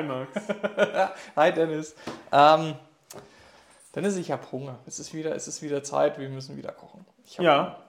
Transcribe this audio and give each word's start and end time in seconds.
Hi 0.00 0.06
Max. 0.06 0.30
Hi 1.36 1.52
Dennis. 1.52 1.94
Ähm, 2.32 2.74
Dennis, 3.94 4.16
ich 4.16 4.30
habe 4.32 4.50
Hunger. 4.50 4.78
Es 4.86 4.98
ist, 4.98 5.12
wieder, 5.12 5.34
es 5.36 5.46
ist 5.46 5.60
wieder 5.60 5.82
Zeit, 5.82 6.18
wir 6.18 6.30
müssen 6.30 6.56
wieder 6.56 6.72
kochen. 6.72 7.04
Ich 7.26 7.32
hab 7.38 7.44
Hunger. 7.44 7.52
Ja, 7.52 7.84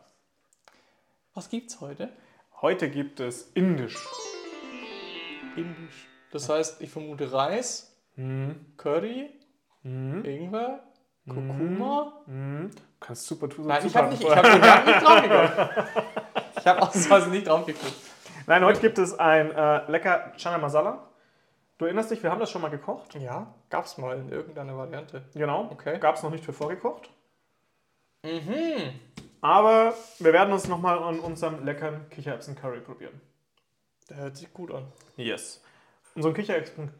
Was 1.34 1.48
gibt's 1.50 1.80
heute? 1.80 2.10
heute 2.62 2.90
gibt 2.90 3.22
es 3.22 3.44
Indisch. 3.54 3.98
Indisch. 5.56 6.06
Das 6.34 6.50
heißt, 6.50 6.82
ich 6.82 6.90
vermute 6.92 7.32
Reis, 7.32 7.96
Mhm. 8.18 8.74
Curry, 8.76 9.30
Mhm. 9.84 10.26
Ingwer, 10.26 10.84
Kurkuma. 11.30 12.24
Mhm. 12.26 12.72
Du 12.72 12.82
kannst 13.00 13.26
super 13.26 13.48
tu- 13.48 13.62
Nein, 13.64 13.88
ich 13.88 13.96
habe 13.96 14.10
nicht, 14.10 14.22
ich 14.22 14.30
hab, 14.36 14.44
ich 14.46 14.62
hab 14.62 14.86
nicht 14.86 15.02
drauf 15.02 15.22
geguckt. 15.22 15.88
Ich 16.60 16.68
habe 16.68 16.82
ausnahmsweise 16.82 17.30
nicht 17.30 17.48
drauf 17.48 17.66
geguckt. 17.66 17.94
Nein, 18.48 18.66
heute 18.66 18.82
gibt 18.82 18.98
es 18.98 19.18
ein 19.18 19.50
äh, 19.52 19.90
lecker 19.90 20.34
Chana 20.38 20.58
Masala. 20.58 21.08
Du 21.82 21.86
erinnerst 21.86 22.12
dich, 22.12 22.22
wir 22.22 22.30
haben 22.30 22.40
das 22.40 22.52
schon 22.52 22.62
mal 22.62 22.70
gekocht. 22.70 23.16
Ja, 23.16 23.56
gab's 23.72 23.98
mal 23.98 24.16
in 24.16 24.32
irgendeiner 24.32 24.78
Variante. 24.78 25.24
Genau. 25.34 25.68
Okay. 25.72 25.98
Gab 25.98 26.16
es 26.16 26.22
noch 26.22 26.30
nicht 26.30 26.46
für 26.46 26.54
vorgekocht. 26.54 27.10
Mhm. 28.22 29.00
Aber 29.42 29.96
wir 30.20 30.32
werden 30.32 30.54
uns 30.54 30.68
nochmal 30.68 31.00
an 31.00 31.20
unserem 31.20 31.66
leckeren 31.66 32.08
Kichererbsen-Curry 32.12 32.82
probieren. 32.82 33.20
Der 34.12 34.18
hört 34.18 34.38
sich 34.38 34.54
gut 34.54 34.72
an. 34.72 34.84
Yes. 35.18 35.64
Unseren 36.14 36.36
Kichererbsen... 36.36 36.92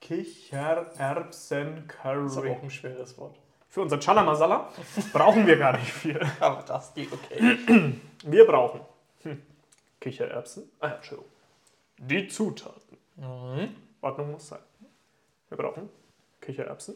Kichererbsen-Curry. 0.00 2.22
Das 2.22 2.32
ist 2.32 2.38
aber 2.38 2.50
auch 2.50 2.62
ein 2.62 2.70
schweres 2.70 3.18
Wort. 3.18 3.38
Für 3.68 3.82
unser 3.82 4.00
Chana 4.00 4.22
Masala 4.22 4.72
brauchen 5.12 5.46
wir 5.46 5.58
gar 5.58 5.76
nicht 5.76 5.92
viel. 5.92 6.18
Aber 6.40 6.62
das 6.62 6.94
geht 6.94 7.12
okay. 7.12 7.58
Wir 8.24 8.46
brauchen 8.46 8.80
hm, 9.24 9.42
Kichererbsen. 10.00 10.70
Ah, 10.80 10.92
Entschuldigung. 10.92 11.30
Die 11.98 12.28
Zutaten. 12.28 12.98
Mhm. 13.16 13.74
Ordnung 14.00 14.32
muss 14.32 14.48
sein. 14.48 14.60
Wir 15.48 15.56
brauchen 15.56 15.88
Kichererbsen, 16.40 16.94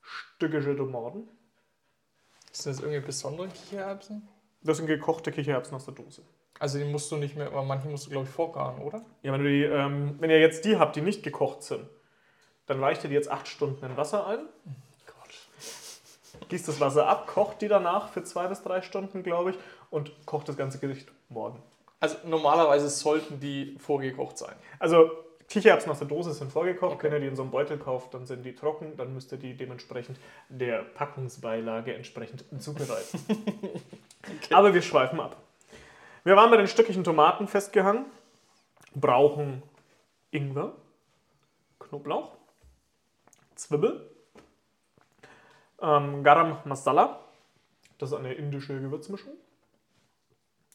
stückische 0.00 0.76
Tomaten. 0.76 1.28
Sind 2.52 2.76
das 2.76 2.82
irgendwie 2.82 3.04
besondere 3.04 3.48
Kichererbsen? 3.48 4.26
Das 4.62 4.78
sind 4.78 4.86
gekochte 4.86 5.32
Kichererbsen 5.32 5.74
aus 5.74 5.84
der 5.84 5.94
Dose. 5.94 6.22
Also 6.58 6.78
die 6.78 6.84
musst 6.84 7.10
du 7.10 7.16
nicht 7.16 7.36
mehr, 7.36 7.48
aber 7.48 7.64
manche 7.64 7.88
musst 7.88 8.06
du 8.06 8.10
glaube 8.10 8.26
ich 8.26 8.32
vorgaren, 8.32 8.80
oder? 8.80 9.04
Ja, 9.22 9.32
wenn, 9.32 9.42
du 9.42 9.48
die, 9.48 9.64
ähm, 9.64 10.16
wenn 10.20 10.30
ihr 10.30 10.40
jetzt 10.40 10.64
die 10.64 10.78
habt, 10.78 10.96
die 10.96 11.02
nicht 11.02 11.22
gekocht 11.22 11.62
sind, 11.62 11.86
dann 12.66 12.80
weicht 12.80 13.04
ihr 13.04 13.10
die 13.10 13.14
jetzt 13.14 13.30
acht 13.30 13.48
Stunden 13.48 13.84
in 13.84 13.96
Wasser 13.96 14.26
ein. 14.26 14.40
Gießt 16.48 16.68
das 16.68 16.80
Wasser 16.80 17.08
ab, 17.08 17.26
kocht 17.26 17.60
die 17.60 17.68
danach 17.68 18.10
für 18.10 18.22
zwei 18.22 18.46
bis 18.46 18.62
drei 18.62 18.80
Stunden, 18.80 19.22
glaube 19.22 19.50
ich, 19.50 19.58
und 19.90 20.12
kocht 20.26 20.48
das 20.48 20.56
ganze 20.56 20.78
Gericht 20.78 21.10
morgen. 21.28 21.60
Also 22.06 22.28
normalerweise 22.28 22.88
sollten 22.88 23.40
die 23.40 23.76
vorgekocht 23.80 24.38
sein. 24.38 24.54
Also 24.78 25.10
Kichererbsen 25.48 25.90
aus 25.90 25.98
der 25.98 26.06
Dose 26.06 26.32
sind 26.32 26.52
vorgekocht. 26.52 26.94
Okay. 26.94 27.06
Wenn 27.06 27.14
ihr 27.14 27.20
die 27.20 27.26
in 27.26 27.34
so 27.34 27.42
einem 27.42 27.50
Beutel 27.50 27.78
kauft, 27.78 28.14
dann 28.14 28.26
sind 28.26 28.44
die 28.44 28.54
trocken. 28.54 28.96
Dann 28.96 29.12
müsst 29.12 29.32
ihr 29.32 29.38
die 29.38 29.56
dementsprechend 29.56 30.20
der 30.48 30.82
Packungsbeilage 30.82 31.94
entsprechend 31.94 32.44
zubereiten. 32.60 33.20
Aber 34.52 34.72
wir 34.72 34.82
schweifen 34.82 35.18
ab. 35.18 35.36
Wir 36.22 36.36
waren 36.36 36.50
bei 36.50 36.56
den 36.56 36.68
stücklichen 36.68 37.02
Tomaten 37.02 37.48
festgehangen. 37.48 38.04
Brauchen 38.94 39.64
Ingwer, 40.30 40.74
Knoblauch, 41.80 42.36
Zwiebel, 43.56 44.08
ähm, 45.82 46.22
Garam 46.22 46.58
Masala. 46.64 47.18
Das 47.98 48.12
ist 48.12 48.16
eine 48.16 48.32
indische 48.34 48.80
Gewürzmischung. 48.80 49.32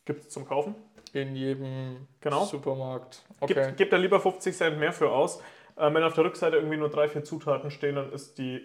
Gibt 0.03 0.23
es 0.23 0.29
zum 0.29 0.45
Kaufen. 0.45 0.75
In 1.13 1.35
jedem 1.35 2.07
Genau. 2.21 2.45
Supermarkt. 2.45 3.23
Gebt, 3.41 3.51
Okay. 3.59 3.73
gebt 3.75 3.91
da 3.93 3.97
lieber 3.97 4.19
50 4.19 4.55
Cent 4.55 4.79
mehr 4.79 4.93
für 4.93 5.11
aus. 5.11 5.41
Ähm, 5.77 5.93
wenn 5.93 6.03
auf 6.03 6.13
der 6.13 6.23
Rückseite 6.25 6.55
irgendwie 6.57 6.77
nur 6.77 6.89
drei, 6.89 7.07
vier 7.09 7.23
Zutaten 7.23 7.71
stehen, 7.71 7.95
dann 7.95 8.11
ist 8.13 8.37
die 8.37 8.61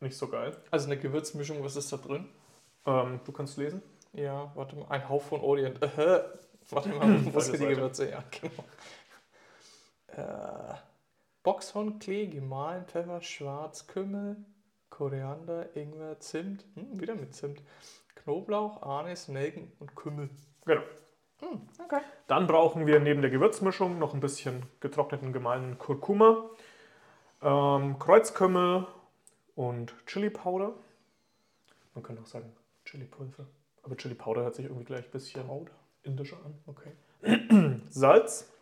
nicht 0.00 0.16
so 0.16 0.28
geil. 0.28 0.56
Also 0.70 0.86
eine 0.86 0.96
Gewürzmischung, 0.98 1.62
was 1.64 1.76
ist 1.76 1.92
da 1.92 1.96
drin? 1.96 2.28
Ähm, 2.86 3.20
du 3.24 3.32
kannst 3.32 3.56
lesen. 3.58 3.82
Ja, 4.12 4.50
warte 4.54 4.76
mal. 4.76 4.86
Ein 4.88 5.08
Hauch 5.08 5.22
von 5.22 5.40
Orient. 5.40 5.82
Äh, 5.82 6.22
warte 6.70 6.88
mal, 6.90 7.34
wo 7.34 7.40
sind 7.40 7.60
die. 7.60 7.66
Gewürze? 7.66 8.10
Ja, 8.10 8.22
genau. 8.30 8.64
Äh, 10.08 10.74
Boxhornklee, 11.42 12.26
gemahlen, 12.26 12.84
Pfeffer, 12.86 13.20
Schwarz, 13.22 13.86
Kümmel, 13.86 14.36
Koriander, 14.90 15.74
Ingwer, 15.76 16.18
Zimt. 16.20 16.64
Hm, 16.74 17.00
wieder 17.00 17.14
mit 17.14 17.34
Zimt. 17.34 17.62
Knoblauch, 18.16 18.82
Anis, 18.82 19.28
Nelken 19.28 19.72
und 19.78 19.94
Kümmel. 19.94 20.28
Genau. 20.66 20.82
Hm, 21.40 21.60
okay. 21.84 22.00
Dann 22.26 22.46
brauchen 22.46 22.86
wir 22.86 23.00
neben 23.00 23.22
der 23.22 23.30
Gewürzmischung 23.30 23.98
noch 23.98 24.14
ein 24.14 24.20
bisschen 24.20 24.64
getrockneten 24.80 25.32
gemahlenen 25.32 25.78
Kurkuma, 25.78 26.50
ähm, 27.42 27.98
Kreuzkümmel 27.98 28.86
und 29.54 29.94
Chili 30.06 30.30
Powder. 30.30 30.72
Man 31.94 32.02
könnte 32.02 32.22
auch 32.22 32.26
sagen 32.26 32.52
Chili 32.84 33.04
Pulver. 33.04 33.46
Aber 33.82 33.96
Chili 33.96 34.14
Powder 34.14 34.42
hört 34.42 34.54
sich 34.54 34.66
irgendwie 34.66 34.84
gleich 34.84 35.04
ein 35.04 35.10
bisschen 35.10 35.68
indischer 36.02 36.36
an. 36.44 36.54
Okay. 36.66 36.92
Salz, 37.90 38.52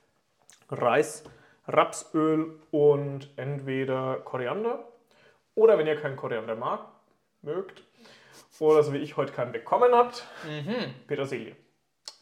Reis, 0.71 1.25
Rapsöl 1.67 2.61
und 2.71 3.31
entweder 3.37 4.17
Koriander 4.21 4.87
oder 5.55 5.79
wenn 5.79 5.87
ihr 5.87 5.97
keinen 6.01 6.17
Koriander 6.17 6.55
mag, 6.55 6.81
mögt 7.43 7.83
oder 8.59 8.83
so 8.83 8.93
wie 8.93 8.99
ich 8.99 9.17
heute 9.17 9.33
keinen 9.33 9.53
bekommen 9.53 9.95
habt, 9.95 10.27
Mhm. 10.45 10.95
Petersilie. 11.07 11.57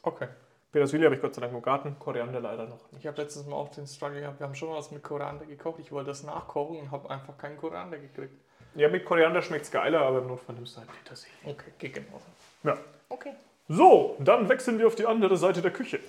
Okay. 0.03 0.29
Petersilie 0.75 1.07
habe 1.07 1.15
ich 1.15 1.23
Gott 1.23 1.33
sei 1.33 1.41
Dank 1.41 1.55
im 1.55 1.63
Garten, 1.63 1.97
Koriander 2.01 2.41
leider 2.41 2.67
noch 2.67 2.91
nicht. 2.91 2.99
Ich 2.99 3.07
habe 3.07 3.23
letztes 3.23 3.47
Mal 3.47 3.55
auch 3.55 3.69
den 3.69 3.87
Struggle 3.87 4.21
gehabt, 4.21 4.41
wir 4.41 4.47
haben 4.49 4.57
schon 4.57 4.71
mal 4.71 4.77
was 4.77 4.91
mit 4.91 5.05
Koriander 5.05 5.47
gekocht. 5.47 5.79
Ich 5.79 5.93
wollte 5.93 6.09
das 6.09 6.25
nachkochen 6.25 6.81
und 6.81 6.91
habe 6.91 7.09
einfach 7.09 7.39
keinen 7.39 7.57
Koriander 7.57 7.97
gekriegt. 7.97 8.35
Ja, 8.75 8.89
mit 8.89 9.05
Koriander 9.05 9.41
schmeckt 9.41 9.67
es 9.67 9.71
geiler, 9.71 10.01
aber 10.01 10.19
im 10.19 10.27
Notfall 10.27 10.57
nimmst 10.57 10.75
du 10.75 10.81
halt 10.81 10.91
Petersilie. 10.91 11.37
Okay, 11.45 11.71
geht 11.79 11.95
genauso. 11.95 12.25
Ja. 12.65 12.77
Okay. 13.09 13.35
So, 13.69 14.17
dann 14.19 14.49
wechseln 14.49 14.81
wir 14.81 14.89
auf 14.89 14.97
die 14.97 15.07
andere 15.07 15.37
Seite 15.37 15.63
der 15.63 15.71
Küche. 15.71 16.01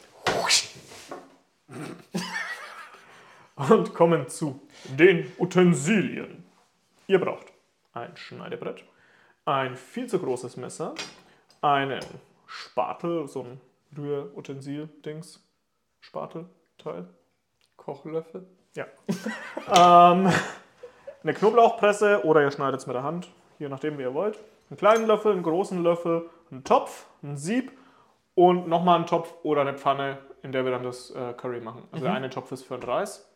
Und 3.70 3.94
kommen 3.94 4.28
zu 4.30 4.60
den 4.86 5.32
Utensilien. 5.38 6.44
Ihr 7.06 7.20
braucht 7.20 7.54
ein 7.94 8.18
Schneidebrett, 8.18 8.84
ein 9.46 9.76
viel 9.76 10.08
zu 10.08 10.18
großes 10.18 10.58
Messer, 10.58 10.96
einen 11.62 12.04
Spatel, 12.48 13.28
so 13.28 13.44
ein 13.44 13.62
Rührutensil-Dings, 13.98 15.44
Spatelteil. 16.00 17.08
Kochlöffel. 17.78 18.48
Ja. 18.76 18.86
ähm, 20.12 20.32
eine 21.24 21.34
Knoblauchpresse 21.34 22.26
oder 22.26 22.42
ihr 22.42 22.52
schneidet 22.52 22.82
es 22.82 22.88
mit 22.88 22.96
der 22.96 23.04
Hand, 23.04 23.30
je 23.60 23.70
nachdem 23.70 23.98
wie 23.98 24.04
ihr 24.04 24.14
wollt. 24.14 24.40
Einen 24.70 24.78
kleinen 24.78 25.06
Löffel, 25.06 25.32
einen 25.32 25.44
großen 25.44 25.82
Löffel, 25.84 26.30
einen 26.52 26.64
Topf, 26.64 27.06
ein 27.24 27.38
Sieb 27.38 27.72
und 28.34 28.68
nochmal 28.68 28.96
einen 28.96 29.06
Topf 29.06 29.34
oder 29.44 29.62
eine 29.62 29.76
Pfanne, 29.76 30.18
in 30.42 30.52
der 30.52 30.66
wir 30.66 30.72
dann 30.72 30.84
das 30.84 31.12
äh, 31.12 31.34
Curry 31.34 31.62
machen. 31.62 31.88
Also 31.92 32.06
der 32.06 32.14
eine 32.14 32.30
Topf 32.30 32.52
ist 32.52 32.64
für 32.64 32.78
den 32.78 32.90
Reis 32.90 33.30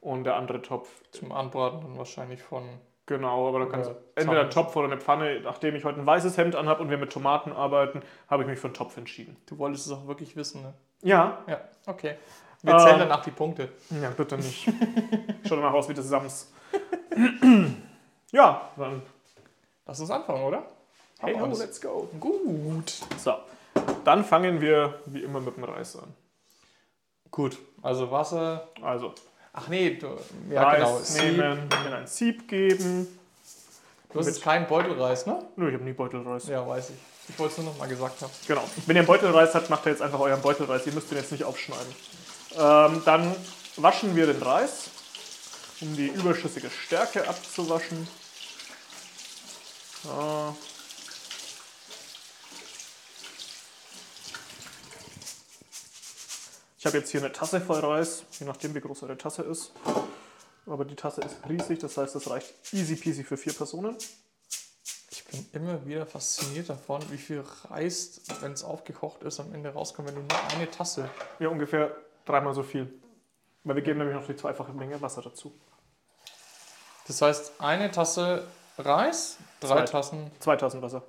und 0.00 0.24
der 0.24 0.36
andere 0.36 0.60
Topf, 0.62 0.88
Zum 1.10 1.32
Anbraten 1.32 1.80
dann 1.80 1.96
wahrscheinlich 1.96 2.42
von. 2.42 2.64
Genau, 3.06 3.48
aber 3.48 3.58
Oder 3.58 3.66
kannst 3.70 3.90
du 3.90 3.94
entweder 4.14 4.42
einen. 4.42 4.50
Topf 4.50 4.74
oder 4.76 4.86
eine 4.86 4.98
Pfanne. 5.00 5.40
Nachdem 5.40 5.74
ich 5.76 5.84
heute 5.84 6.00
ein 6.00 6.06
weißes 6.06 6.36
Hemd 6.36 6.54
anhabe 6.56 6.82
und 6.82 6.90
wir 6.90 6.98
mit 6.98 7.12
Tomaten 7.12 7.52
arbeiten, 7.52 8.02
habe 8.28 8.42
ich 8.42 8.48
mich 8.48 8.58
für 8.58 8.68
einen 8.68 8.74
Topf 8.74 8.96
entschieden. 8.96 9.36
Du 9.46 9.58
wolltest 9.58 9.86
es 9.86 9.92
auch 9.92 10.06
wirklich 10.06 10.36
wissen, 10.36 10.62
ne? 10.62 10.74
Ja, 11.02 11.38
Ja, 11.46 11.60
okay. 11.86 12.16
Wir 12.62 12.74
Ähm. 12.74 12.78
zählen 12.80 12.98
danach 13.00 13.22
die 13.24 13.32
Punkte. 13.32 13.70
Ja, 14.00 14.10
bitte 14.10 14.36
nicht. 14.36 14.68
Schaut 15.48 15.58
mal 15.60 15.72
aus 15.72 15.88
wie 15.88 15.94
das 15.94 16.06
Sams. 16.08 16.52
ja, 18.32 18.68
dann 18.76 19.02
Lass 19.84 20.00
uns 20.00 20.10
anfangen, 20.10 20.44
oder? 20.44 20.62
hey 21.20 21.34
ho, 21.38 21.46
let's 21.46 21.80
go. 21.80 22.08
Gut. 22.20 23.00
So, 23.18 23.34
dann 24.04 24.24
fangen 24.24 24.60
wir 24.60 25.00
wie 25.06 25.22
immer 25.22 25.40
mit 25.40 25.56
dem 25.56 25.64
Reis 25.64 25.96
an. 25.96 26.14
Gut. 27.30 27.58
Also 27.82 28.10
Wasser. 28.10 28.68
Also, 28.80 29.12
Ach 29.54 29.68
nee, 29.68 29.96
du, 29.96 30.18
ja 30.50 30.62
Reis 30.62 30.78
genau. 30.78 30.98
Sieb. 30.98 31.22
nehmen, 31.22 31.68
in 31.86 31.92
ein 31.92 32.06
Sieb 32.06 32.48
geben. 32.48 33.06
Du 34.10 34.18
hast 34.18 34.26
jetzt 34.26 34.42
keinen 34.42 34.66
Beutelreis, 34.66 35.26
ne? 35.26 35.44
Nö, 35.56 35.68
ich 35.68 35.74
habe 35.74 35.84
nie 35.84 35.92
Beutelreis. 35.92 36.48
Ja, 36.48 36.66
weiß 36.66 36.90
ich. 36.90 36.96
Ich 37.28 37.38
wollte 37.38 37.52
es 37.52 37.58
nur 37.58 37.72
noch 37.72 37.78
mal 37.78 37.88
gesagt 37.88 38.20
haben. 38.20 38.32
Genau. 38.46 38.64
Wenn 38.86 38.96
ihr 38.96 39.00
einen 39.00 39.06
Beutelreis 39.06 39.54
habt, 39.54 39.70
macht 39.70 39.86
ihr 39.86 39.92
jetzt 39.92 40.02
einfach 40.02 40.20
euren 40.20 40.40
Beutelreis. 40.42 40.86
Ihr 40.86 40.92
müsst 40.92 41.10
den 41.10 41.18
jetzt 41.18 41.32
nicht 41.32 41.44
aufschneiden. 41.44 41.94
Ähm, 42.58 43.02
dann 43.04 43.34
waschen 43.76 44.16
wir 44.16 44.26
den 44.26 44.42
Reis, 44.42 44.90
um 45.80 45.96
die 45.96 46.08
überschüssige 46.08 46.68
Stärke 46.68 47.28
abzuwaschen. 47.28 48.08
So. 50.02 50.56
Ich 56.82 56.86
habe 56.86 56.98
jetzt 56.98 57.12
hier 57.12 57.20
eine 57.20 57.30
Tasse 57.30 57.60
voll 57.60 57.78
Reis, 57.78 58.24
je 58.40 58.44
nachdem 58.44 58.74
wie 58.74 58.80
groß 58.80 59.04
eure 59.04 59.16
Tasse 59.16 59.42
ist. 59.42 59.70
Aber 60.66 60.84
die 60.84 60.96
Tasse 60.96 61.20
ist 61.20 61.36
riesig, 61.48 61.78
das 61.78 61.96
heißt, 61.96 62.12
das 62.12 62.28
reicht 62.28 62.52
easy 62.72 62.96
peasy 62.96 63.22
für 63.22 63.36
vier 63.36 63.52
Personen. 63.52 63.96
Ich 65.12 65.24
bin 65.26 65.46
immer 65.52 65.86
wieder 65.86 66.06
fasziniert 66.06 66.68
davon, 66.68 67.00
wie 67.12 67.18
viel 67.18 67.44
Reis, 67.70 68.22
wenn 68.40 68.50
es 68.50 68.64
aufgekocht 68.64 69.22
ist, 69.22 69.38
am 69.38 69.54
Ende 69.54 69.72
rauskommt, 69.72 70.08
wenn 70.08 70.16
du 70.16 70.22
nur 70.22 70.44
eine 70.56 70.68
Tasse. 70.68 71.08
Ja, 71.38 71.50
ungefähr 71.50 71.94
dreimal 72.24 72.52
so 72.52 72.64
viel. 72.64 72.92
Weil 73.62 73.76
wir 73.76 73.82
geben 73.84 74.00
nämlich 74.00 74.16
noch 74.16 74.26
die 74.26 74.34
zweifache 74.34 74.72
Menge 74.72 75.00
Wasser 75.00 75.22
dazu. 75.22 75.52
Das 77.06 77.22
heißt, 77.22 77.52
eine 77.60 77.92
Tasse 77.92 78.44
Reis, 78.76 79.36
drei 79.60 79.68
Zwei. 79.68 79.84
Tassen, 79.84 80.30
Zwei 80.40 80.56
Tassen 80.56 80.82
Wasser. 80.82 81.04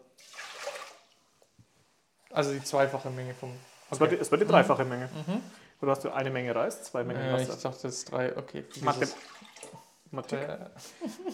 also 2.30 2.52
die 2.54 2.64
zweifache 2.64 3.10
Menge 3.10 3.34
vom. 3.34 3.52
Es 3.90 4.00
wird 4.00 4.12
die, 4.12 4.16
es 4.18 4.30
die 4.30 4.38
dreifache 4.46 4.86
Menge. 4.86 5.10
Mhm. 5.28 5.42
Du 5.84 5.90
hast 5.92 6.06
eine 6.06 6.30
Menge 6.30 6.56
Reis, 6.56 6.82
zwei 6.84 7.04
Mengen 7.04 7.36
ich 7.42 7.50
Wasser. 7.50 7.70
dachte 7.70 7.88
jetzt 7.88 8.10
drei, 8.10 8.38
okay. 8.38 8.64
Mathe. 10.12 10.38
äh, 10.38 10.58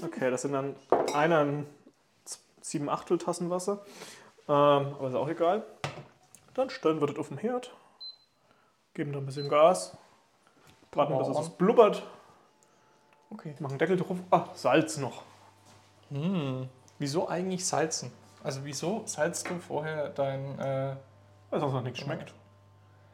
Okay, 0.03 0.31
das 0.31 0.41
sind 0.41 0.53
dann 0.53 0.75
einer 1.13 1.65
sieben 2.59 2.89
Achtel 2.89 3.19
Tassen 3.19 3.51
Wasser. 3.51 3.85
Ähm, 4.47 4.95
aber 4.97 5.09
ist 5.09 5.13
auch 5.13 5.29
egal. 5.29 5.63
Dann 6.55 6.71
stellen 6.71 6.99
wir 6.99 7.05
das 7.05 7.17
auf 7.17 7.27
den 7.27 7.37
Herd. 7.37 7.71
Geben 8.95 9.13
da 9.13 9.19
ein 9.19 9.27
bisschen 9.27 9.49
Gas. 9.49 9.95
Warten, 10.93 11.15
bis 11.19 11.27
es 11.27 11.49
blubbert. 11.51 12.01
Okay. 13.29 13.53
Machen 13.59 13.77
Deckel 13.77 13.97
drauf. 13.97 14.17
Ah, 14.31 14.47
Salz 14.55 14.97
noch. 14.97 15.21
Hm. 16.09 16.67
Wieso 16.97 17.27
eigentlich 17.27 17.67
salzen? 17.67 18.11
Also 18.43 18.61
wieso 18.63 19.03
salzt 19.05 19.47
du 19.47 19.59
vorher 19.59 20.09
dein... 20.09 20.57
Äh, 20.57 20.95
Weil 21.51 21.59
sonst 21.59 21.73
noch 21.73 21.83
nichts 21.83 21.99
schmeckt. 21.99 22.33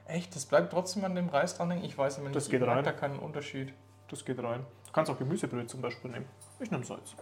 Echt, 0.07 0.35
das 0.35 0.45
bleibt 0.45 0.71
trotzdem 0.71 1.03
an 1.05 1.15
dem 1.15 1.29
Reis 1.29 1.55
dran 1.57 1.71
hängen? 1.71 1.83
Ich 1.83 1.97
weiß 1.97 2.17
immer 2.17 2.27
nicht, 2.27 2.35
Das 2.35 2.45
ich 2.45 2.51
geht 2.51 2.61
merke 2.61 2.75
rein. 2.77 2.83
da 2.83 2.91
keinen 2.91 3.19
Unterschied. 3.19 3.73
Das 4.09 4.23
geht 4.23 4.41
rein. 4.41 4.65
Du 4.87 4.91
kannst 4.93 5.11
auch 5.11 5.17
Gemüsebrühe 5.17 5.65
zum 5.67 5.81
Beispiel 5.81 6.11
nehmen. 6.11 6.25
Ich 6.59 6.69
nehme 6.71 6.83
Salz. 6.85 7.15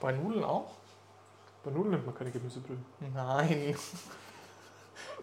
Bei 0.00 0.12
Nudeln 0.12 0.44
auch? 0.44 0.70
Bei 1.64 1.70
Nudeln 1.70 1.90
nimmt 1.92 2.06
man 2.06 2.14
keine 2.14 2.30
Gemüsebrühe. 2.30 2.78
Nein. 3.14 3.74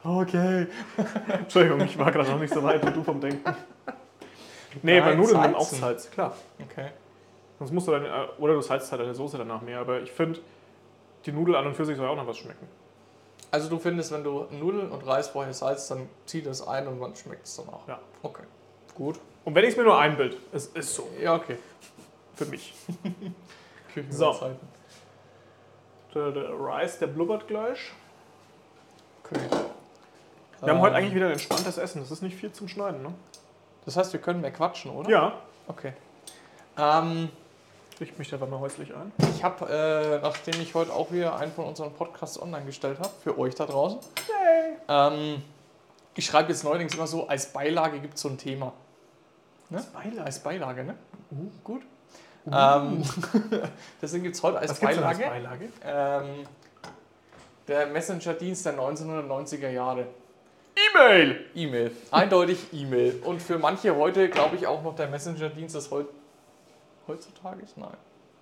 okay. 0.04 0.68
Entschuldigung, 1.28 1.82
ich 1.82 1.98
war 1.98 2.12
gerade 2.12 2.30
noch 2.30 2.40
nicht 2.40 2.54
so 2.54 2.62
weit 2.64 2.86
wie 2.86 2.92
du 2.92 3.04
vom 3.04 3.20
Denken. 3.20 3.56
Nee, 4.84 5.00
bei 5.00 5.08
Nein, 5.10 5.18
Nudeln 5.18 5.42
nimmt 5.42 5.56
auch. 5.56 5.66
Salz, 5.66 6.10
klar. 6.12 6.36
Okay. 6.60 6.92
Sonst 7.58 7.72
musst 7.72 7.88
du 7.88 7.92
dann, 7.92 8.06
äh, 8.06 8.28
oder 8.38 8.54
du 8.54 8.62
salzt 8.62 8.92
halt 8.92 9.02
deine 9.02 9.16
Soße 9.16 9.38
danach 9.38 9.62
mehr. 9.62 9.80
Aber 9.80 10.02
ich 10.02 10.12
finde, 10.12 10.40
die 11.26 11.32
Nudel 11.32 11.56
an 11.56 11.66
und 11.66 11.76
für 11.76 11.86
sich 11.86 11.98
soll 11.98 12.08
auch 12.08 12.16
noch 12.16 12.28
was 12.28 12.38
schmecken. 12.38 12.68
Also 13.52 13.70
du 13.70 13.80
findest, 13.80 14.12
wenn 14.12 14.24
du 14.24 14.46
Nudeln 14.52 14.92
und 14.92 15.06
Reis 15.08 15.30
vorher 15.30 15.54
salzt, 15.54 15.90
dann 15.90 16.10
zieht 16.26 16.46
es 16.48 16.66
ein 16.68 16.88
und 16.88 17.00
man 17.00 17.16
schmeckt 17.16 17.46
es 17.46 17.56
dann 17.56 17.70
auch. 17.70 17.88
Ja. 17.88 18.00
Okay. 18.24 18.44
Gut. 18.96 19.20
Und 19.46 19.56
wenn 19.56 19.64
ich 19.64 19.72
es 19.72 19.78
mir 19.78 19.84
nur 19.84 19.98
einbild, 19.98 20.38
es 20.52 20.68
ist 20.68 20.94
so. 20.94 21.08
Ja, 21.22 21.36
okay. 21.36 21.58
Für 22.36 22.46
mich. 22.46 22.74
Küchenzeiten. 23.94 24.58
Der, 26.14 26.32
der 26.32 26.50
Rice, 26.50 27.00
der 27.00 27.08
blubbert 27.08 27.48
gleich. 27.48 27.92
Okay. 29.24 29.40
Wir 30.60 30.70
haben 30.70 30.78
Ähm, 30.78 30.82
heute 30.82 30.96
eigentlich 30.96 31.16
wieder 31.16 31.28
ein 31.28 31.34
entspanntes 31.34 31.78
Essen. 31.78 32.02
Das 32.02 32.12
ist 32.12 32.22
nicht 32.22 32.36
viel 32.36 32.52
zum 32.52 32.68
Schneiden, 32.68 33.02
ne? 33.04 33.14
Das 33.86 33.96
heißt, 33.96 34.12
wir 34.14 34.20
können 34.20 34.42
mehr 34.42 34.52
quatschen, 34.52 34.92
oder? 34.92 35.10
Ja. 35.10 35.34
Okay. 35.68 35.94
Ähm, 36.78 37.30
Richte 38.00 38.20
mich 38.20 38.30
da 38.30 38.38
mal 38.38 38.60
häuslich 38.60 38.94
ein. 38.94 39.12
ich 39.36 39.44
habe, 39.44 39.66
äh, 39.66 40.20
nachdem 40.22 40.62
ich 40.62 40.76
heute 40.76 40.94
auch 40.94 41.12
wieder 41.12 41.36
einen 41.36 41.52
von 41.52 41.66
unseren 41.66 41.92
Podcasts 41.94 42.40
online 42.40 42.66
gestellt 42.66 43.00
habe, 43.00 43.10
für 43.24 43.40
euch 43.40 43.56
da 43.56 43.66
draußen, 43.66 44.00
ähm, 44.88 45.42
ich 46.14 46.26
schreibe 46.26 46.52
jetzt 46.52 46.64
neuerdings 46.64 46.94
immer 46.94 47.08
so, 47.08 47.28
als 47.28 47.48
Beilage 47.48 48.00
gibt 48.00 48.16
es 48.16 48.22
so 48.22 48.30
ein 48.30 48.38
Thema. 48.38 48.74
Ne? 49.70 49.84
Beilage. 49.94 50.24
Als 50.24 50.40
Beilage, 50.40 50.84
ne? 50.84 50.96
gut. 51.64 51.82
Ähm, 52.52 53.04
deswegen 54.02 54.24
gibt 54.24 54.36
es 54.36 54.44
heute 54.44 54.60
als 54.60 54.72
Was 54.72 54.80
denn 54.80 54.90
als 54.90 55.18
Beilage 55.18 55.26
Beilage? 55.26 55.70
ähm, 55.84 56.48
der 57.68 57.88
Messenger-Dienst 57.88 58.66
der 58.66 58.78
1990er 58.78 59.70
Jahre. 59.70 60.06
E-Mail! 60.76 61.46
E-Mail. 61.56 61.92
Eindeutig 62.12 62.60
E-Mail. 62.72 63.22
Und 63.26 63.42
für 63.42 63.58
manche 63.58 63.96
heute, 63.96 64.30
glaube 64.30 64.56
ich, 64.56 64.68
auch 64.68 64.84
noch 64.84 64.96
der 64.96 65.08
Messenger-Dienst 65.08 65.76
des 65.76 65.92
heut 65.92 66.08
heutzutage 67.08 67.62
ist? 67.64 67.78
Nein. 67.78 67.90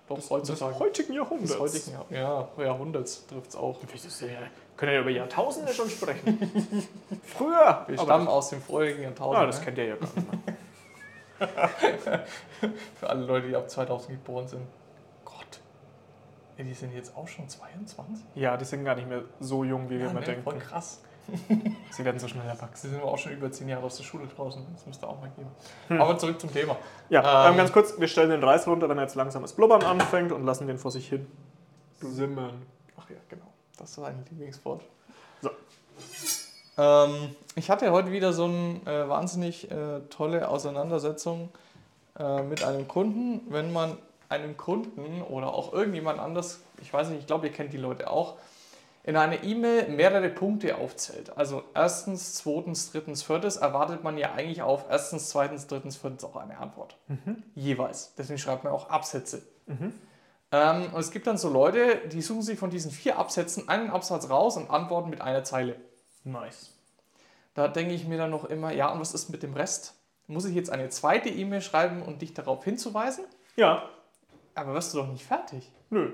Doch, 0.08 0.16
Des 0.16 0.30
heutzutage. 0.30 0.78
heutigen 0.78 1.08
Des 1.08 1.16
Jahrhunderts. 1.16 1.58
heutigen 1.58 1.92
Jahr- 1.92 2.06
ja, 2.10 2.64
Jahrhunderts 2.64 3.26
trifft 3.26 3.50
es 3.50 3.56
auch. 3.56 3.78
Das 3.92 4.20
ja, 4.20 4.28
können 4.76 4.92
ja 4.92 5.00
über 5.00 5.10
Jahrtausende 5.10 5.72
schon 5.72 5.90
sprechen. 5.90 6.88
Früher! 7.24 7.84
Wir 7.88 7.98
stammen 7.98 8.26
das, 8.26 8.34
aus 8.34 8.50
dem 8.50 8.60
vorigen 8.62 9.02
Jahrtausend. 9.02 9.36
ah, 9.42 9.46
das 9.46 9.58
ne? 9.58 9.64
kennt 9.64 9.78
ihr 9.78 9.84
ja 9.86 9.96
gar 9.96 10.06
nicht 10.14 10.16
mehr. 10.16 10.56
Für 13.00 13.10
alle 13.10 13.24
Leute, 13.26 13.48
die 13.48 13.56
ab 13.56 13.68
2000 13.68 14.10
geboren 14.12 14.46
sind. 14.48 14.62
Gott. 15.24 15.60
Ja, 16.56 16.64
die 16.64 16.72
sind 16.72 16.94
jetzt 16.94 17.14
auch 17.16 17.26
schon 17.28 17.48
22? 17.48 18.24
Ja, 18.36 18.56
die 18.56 18.64
sind 18.64 18.84
gar 18.84 18.94
nicht 18.94 19.08
mehr 19.08 19.22
so 19.40 19.64
jung, 19.64 19.90
wie 19.90 19.98
wir 19.98 20.04
Ja, 20.06 20.10
immer 20.12 20.20
ne? 20.20 20.26
denken. 20.26 20.42
Voll 20.44 20.58
krass. 20.58 21.00
Sie 21.90 22.04
werden 22.04 22.18
so 22.18 22.28
schnell 22.28 22.46
erwachsen. 22.46 22.88
Sie 22.88 22.88
sind 22.90 23.00
aber 23.00 23.12
auch 23.12 23.18
schon 23.18 23.32
über 23.32 23.50
10 23.50 23.68
Jahre 23.68 23.84
aus 23.84 23.96
der 23.96 24.04
Schule 24.04 24.26
draußen. 24.26 24.64
Das 24.72 24.86
müsste 24.86 25.06
auch 25.06 25.20
mal 25.20 25.30
geben. 25.30 25.48
Hm. 25.88 26.00
Aber 26.00 26.18
zurück 26.18 26.40
zum 26.40 26.52
Thema. 26.52 26.76
Ja, 27.08 27.46
Ähm, 27.46 27.52
ähm, 27.52 27.56
ganz 27.58 27.72
kurz, 27.72 27.98
wir 27.98 28.08
stellen 28.08 28.30
den 28.30 28.44
Reis 28.44 28.66
runter, 28.66 28.88
wenn 28.88 28.98
er 28.98 29.04
jetzt 29.04 29.14
langsam 29.14 29.42
das 29.42 29.52
Blubbern 29.52 29.82
anfängt 29.82 30.32
und 30.32 30.44
lassen 30.44 30.66
den 30.66 30.78
vor 30.78 30.90
sich 30.90 31.08
hin 31.08 31.26
simmern. 32.00 32.62
Ach 32.98 33.08
ja, 33.10 33.16
genau. 33.28 33.46
Das 33.78 33.90
ist 33.90 33.98
ein 33.98 34.24
Lieblingswort. 34.30 34.82
So. 35.42 35.50
Ähm, 36.78 37.34
ich 37.54 37.70
hatte 37.70 37.90
heute 37.90 38.12
wieder 38.12 38.32
so 38.32 38.44
eine 38.44 38.80
äh, 38.84 39.08
wahnsinnig 39.08 39.70
äh, 39.70 40.00
tolle 40.10 40.48
Auseinandersetzung 40.48 41.50
äh, 42.18 42.42
mit 42.42 42.62
einem 42.62 42.86
Kunden. 42.88 43.40
Wenn 43.48 43.72
man 43.72 43.96
einem 44.28 44.56
Kunden 44.56 45.22
oder 45.22 45.54
auch 45.54 45.72
irgendjemand 45.72 46.18
anders, 46.18 46.60
ich 46.80 46.92
weiß 46.92 47.08
nicht, 47.08 47.20
ich 47.20 47.26
glaube, 47.26 47.46
ihr 47.46 47.52
kennt 47.52 47.72
die 47.72 47.78
Leute 47.78 48.10
auch, 48.10 48.34
in 49.06 49.16
einer 49.16 49.42
E-Mail 49.44 49.88
mehrere 49.88 50.28
Punkte 50.28 50.76
aufzählt. 50.76 51.36
Also 51.36 51.62
erstens, 51.74 52.34
zweitens, 52.34 52.90
drittens, 52.90 53.22
viertes, 53.22 53.56
erwartet 53.56 54.02
man 54.02 54.18
ja 54.18 54.32
eigentlich 54.32 54.62
auf 54.62 54.84
erstens, 54.90 55.30
zweitens, 55.30 55.68
drittens, 55.68 55.96
viertens 55.96 56.24
auch 56.24 56.36
eine 56.36 56.58
Antwort. 56.58 56.98
Jeweils. 57.54 58.14
Deswegen 58.18 58.38
schreibt 58.38 58.64
man 58.64 58.72
auch 58.72 58.90
Absätze. 58.90 59.42
Ähm, 60.52 60.92
und 60.92 61.00
es 61.00 61.10
gibt 61.12 61.26
dann 61.26 61.38
so 61.38 61.48
Leute, 61.48 62.08
die 62.08 62.20
suchen 62.20 62.42
sich 62.42 62.58
von 62.58 62.70
diesen 62.70 62.90
vier 62.90 63.18
Absätzen 63.18 63.68
einen 63.68 63.90
Absatz 63.90 64.28
raus 64.28 64.56
und 64.56 64.70
antworten 64.70 65.08
mit 65.10 65.20
einer 65.20 65.44
Zeile. 65.44 65.76
Nice. 66.24 66.72
Da 67.54 67.68
denke 67.68 67.94
ich 67.94 68.06
mir 68.06 68.18
dann 68.18 68.30
noch 68.30 68.44
immer, 68.44 68.72
ja, 68.72 68.92
und 68.92 69.00
was 69.00 69.14
ist 69.14 69.28
mit 69.30 69.42
dem 69.42 69.54
Rest? 69.54 69.94
Muss 70.26 70.44
ich 70.44 70.54
jetzt 70.54 70.70
eine 70.70 70.88
zweite 70.88 71.28
E-Mail 71.28 71.60
schreiben 71.62 72.02
und 72.02 72.22
dich 72.22 72.34
darauf 72.34 72.64
hinzuweisen? 72.64 73.24
Ja, 73.54 73.88
Aber 74.56 74.74
wirst 74.74 74.92
du 74.92 74.98
doch 74.98 75.06
nicht 75.08 75.24
fertig. 75.24 75.72
nö. 75.90 76.12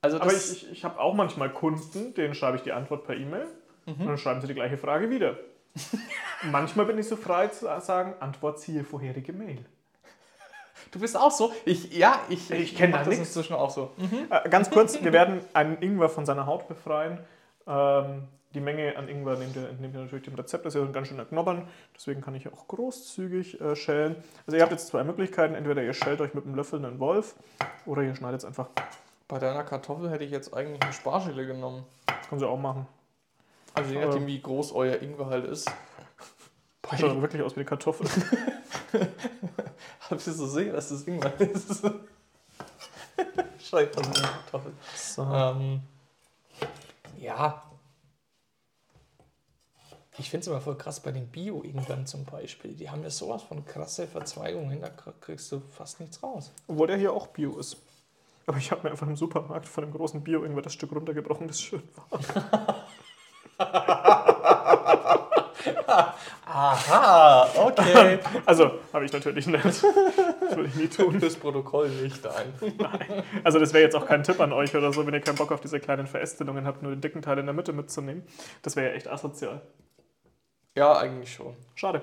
Also 0.00 0.20
Aber 0.20 0.32
ich, 0.32 0.52
ich, 0.52 0.70
ich 0.72 0.84
habe 0.84 1.00
auch 1.00 1.14
manchmal 1.14 1.50
Kunden, 1.52 2.14
denen 2.14 2.34
schreibe 2.34 2.56
ich 2.56 2.62
die 2.62 2.72
Antwort 2.72 3.04
per 3.04 3.16
E-Mail 3.16 3.46
und 3.86 4.06
dann 4.06 4.18
schreiben 4.18 4.40
sie 4.40 4.46
die 4.46 4.54
gleiche 4.54 4.76
Frage 4.76 5.10
wieder. 5.10 5.38
manchmal 6.50 6.86
bin 6.86 6.98
ich 6.98 7.08
so 7.08 7.16
frei 7.16 7.48
zu 7.48 7.66
sagen, 7.80 8.14
Antwort 8.20 8.60
siehe 8.60 8.84
vorherige 8.84 9.32
Mail. 9.32 9.64
du 10.90 11.00
bist 11.00 11.16
auch 11.16 11.30
so. 11.30 11.52
Ich, 11.64 11.96
ja, 11.96 12.20
ich, 12.28 12.50
Ich 12.50 12.76
kenn 12.76 12.90
mach 12.90 12.98
da 12.98 13.04
das 13.04 13.18
nix. 13.18 13.28
inzwischen 13.28 13.54
auch 13.54 13.70
so. 13.70 13.92
Äh, 14.30 14.48
ganz 14.48 14.70
kurz, 14.70 15.02
wir 15.02 15.12
werden 15.12 15.40
einen 15.54 15.80
Ingwer 15.82 16.08
von 16.08 16.26
seiner 16.26 16.46
Haut 16.46 16.68
befreien. 16.68 17.18
Ähm, 17.66 18.28
die 18.54 18.60
Menge 18.60 18.96
an 18.96 19.08
Ingwer 19.08 19.36
nehmt 19.36 19.56
ihr, 19.56 19.68
entnehmt 19.68 19.94
ihr 19.94 20.00
natürlich 20.00 20.24
dem 20.24 20.34
Rezept. 20.34 20.64
Das 20.64 20.74
ist 20.74 20.78
ja 20.78 20.82
so 20.82 20.86
ein 20.86 20.92
ganz 20.92 21.08
schöner 21.08 21.24
Knobbern. 21.26 21.68
Deswegen 21.94 22.20
kann 22.22 22.34
ich 22.34 22.50
auch 22.52 22.66
großzügig 22.68 23.60
äh, 23.60 23.76
schälen. 23.76 24.16
Also 24.46 24.56
ihr 24.56 24.62
habt 24.62 24.72
jetzt 24.72 24.88
zwei 24.88 25.04
Möglichkeiten. 25.04 25.54
Entweder 25.54 25.82
ihr 25.82 25.92
schält 25.92 26.20
euch 26.20 26.34
mit 26.34 26.44
einem 26.44 26.54
Löffel 26.54 26.84
einen 26.84 26.98
Wolf 26.98 27.34
oder 27.84 28.02
ihr 28.02 28.14
schneidet 28.14 28.40
es 28.40 28.44
einfach. 28.44 28.68
Bei 29.28 29.38
deiner 29.38 29.62
Kartoffel 29.62 30.10
hätte 30.10 30.24
ich 30.24 30.30
jetzt 30.30 30.54
eigentlich 30.54 30.82
eine 30.82 30.92
Sparschäle 30.94 31.46
genommen. 31.46 31.84
Das 32.06 32.28
können 32.28 32.38
sie 32.40 32.48
auch 32.48 32.58
machen. 32.58 32.86
Also 33.74 33.92
je 33.92 34.04
nachdem, 34.04 34.26
wie 34.26 34.40
groß 34.40 34.72
euer 34.72 35.02
Ingwer 35.02 35.26
halt 35.26 35.44
ist. 35.44 35.70
Das 36.82 36.98
schaut 37.00 37.20
wirklich 37.20 37.42
aus 37.42 37.54
wie 37.54 37.60
eine 37.60 37.66
Kartoffel. 37.66 38.08
Bist 40.10 40.26
du 40.26 40.32
so 40.32 40.46
sicher, 40.46 40.72
dass 40.72 40.88
das 40.88 41.06
Ingwer 41.06 41.38
ist? 41.40 41.82
Scheiße, 43.58 43.90
das 43.92 44.08
ist 44.08 44.16
eine 44.16 44.28
Kartoffel. 44.28 44.72
So. 44.96 45.22
Ähm, 45.24 45.82
ja. 47.18 47.62
Ich 50.16 50.30
finde 50.30 50.42
es 50.42 50.46
immer 50.48 50.60
voll 50.62 50.78
krass 50.78 51.00
bei 51.00 51.12
den 51.12 51.28
Bio-Ingwern 51.28 52.06
zum 52.06 52.24
Beispiel. 52.24 52.74
Die 52.74 52.88
haben 52.90 53.02
ja 53.02 53.10
sowas 53.10 53.42
von 53.42 53.64
krasse 53.66 54.08
Verzweigungen, 54.08 54.80
da 54.80 54.88
kriegst 54.88 55.52
du 55.52 55.60
fast 55.60 56.00
nichts 56.00 56.22
raus. 56.22 56.50
Obwohl 56.66 56.86
der 56.86 56.96
hier 56.96 57.12
auch 57.12 57.28
Bio 57.28 57.58
ist. 57.58 57.76
Aber 58.48 58.56
ich 58.56 58.70
habe 58.70 58.82
mir 58.84 58.90
einfach 58.90 59.06
im 59.06 59.14
Supermarkt 59.14 59.68
von 59.68 59.84
dem 59.84 59.92
großen 59.92 60.24
Bio-Ingwer 60.24 60.62
das 60.62 60.72
Stück 60.72 60.90
runtergebrochen, 60.92 61.48
das 61.48 61.60
schön 61.60 61.82
war. 62.08 62.18
Aha, 66.46 67.46
okay. 67.56 68.18
Also, 68.46 68.70
habe 68.94 69.04
ich 69.04 69.12
natürlich 69.12 69.46
nicht. 69.46 69.64
Das 70.48 70.56
würde 70.56 70.70
ich 70.70 70.76
nie 70.76 70.88
tun. 70.88 71.20
Fürs 71.20 71.36
Protokoll 71.36 71.90
nicht 71.90 72.26
ein. 72.26 72.54
Also 73.44 73.58
das 73.58 73.74
wäre 73.74 73.84
jetzt 73.84 73.94
auch 73.94 74.06
kein 74.06 74.22
Tipp 74.22 74.40
an 74.40 74.54
euch 74.54 74.74
oder 74.74 74.94
so, 74.94 75.06
wenn 75.06 75.12
ihr 75.12 75.20
keinen 75.20 75.36
Bock 75.36 75.52
auf 75.52 75.60
diese 75.60 75.78
kleinen 75.78 76.06
Verästelungen 76.06 76.66
habt, 76.66 76.82
nur 76.82 76.90
den 76.90 77.02
dicken 77.02 77.20
Teil 77.20 77.36
in 77.36 77.44
der 77.44 77.54
Mitte 77.54 77.74
mitzunehmen. 77.74 78.22
Das 78.62 78.76
wäre 78.76 78.88
ja 78.88 78.94
echt 78.94 79.08
asozial. 79.08 79.60
Ja, 80.74 80.96
eigentlich 80.96 81.34
schon. 81.34 81.54
Schade. 81.74 82.00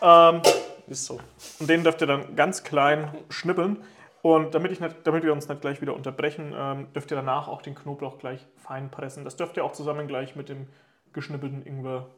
Ähm, 0.00 0.40
Ist 0.86 1.04
so. 1.04 1.20
und 1.60 1.68
den 1.68 1.84
dürft 1.84 2.00
ihr 2.00 2.06
dann 2.06 2.34
ganz 2.34 2.64
klein 2.64 3.14
schnippeln. 3.28 3.84
Und 4.26 4.56
damit, 4.56 4.72
ich 4.72 4.80
nicht, 4.80 4.96
damit 5.04 5.22
wir 5.22 5.32
uns 5.32 5.48
nicht 5.48 5.60
gleich 5.60 5.80
wieder 5.80 5.94
unterbrechen, 5.94 6.52
ähm, 6.56 6.92
dürft 6.92 7.12
ihr 7.12 7.16
danach 7.16 7.46
auch 7.46 7.62
den 7.62 7.76
Knoblauch 7.76 8.18
gleich 8.18 8.44
fein 8.56 8.90
pressen. 8.90 9.22
Das 9.24 9.36
dürft 9.36 9.56
ihr 9.56 9.64
auch 9.64 9.70
zusammen 9.70 10.08
gleich 10.08 10.34
mit 10.34 10.48
dem 10.48 10.66
geschnippelten 11.12 11.64
Ingwer 11.64 12.08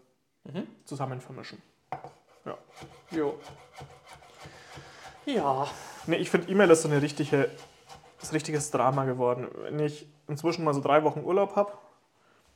Mhm. 0.44 0.66
zusammen 0.86 1.20
vermischen. 1.20 1.60
Ja. 2.46 2.56
Jo. 3.10 3.38
Ja. 5.26 5.66
Nee, 6.06 6.16
ich 6.16 6.30
finde 6.30 6.50
E-Mail 6.50 6.70
ist 6.70 6.80
so 6.80 6.88
eine 6.88 7.02
richtige, 7.02 7.50
ist 8.22 8.32
ein 8.32 8.36
richtiges 8.36 8.70
Drama 8.70 9.04
geworden. 9.04 9.46
Wenn 9.64 9.78
ich 9.80 10.08
inzwischen 10.28 10.64
mal 10.64 10.72
so 10.72 10.80
drei 10.80 11.04
Wochen 11.04 11.20
Urlaub 11.24 11.56
habe, 11.56 11.72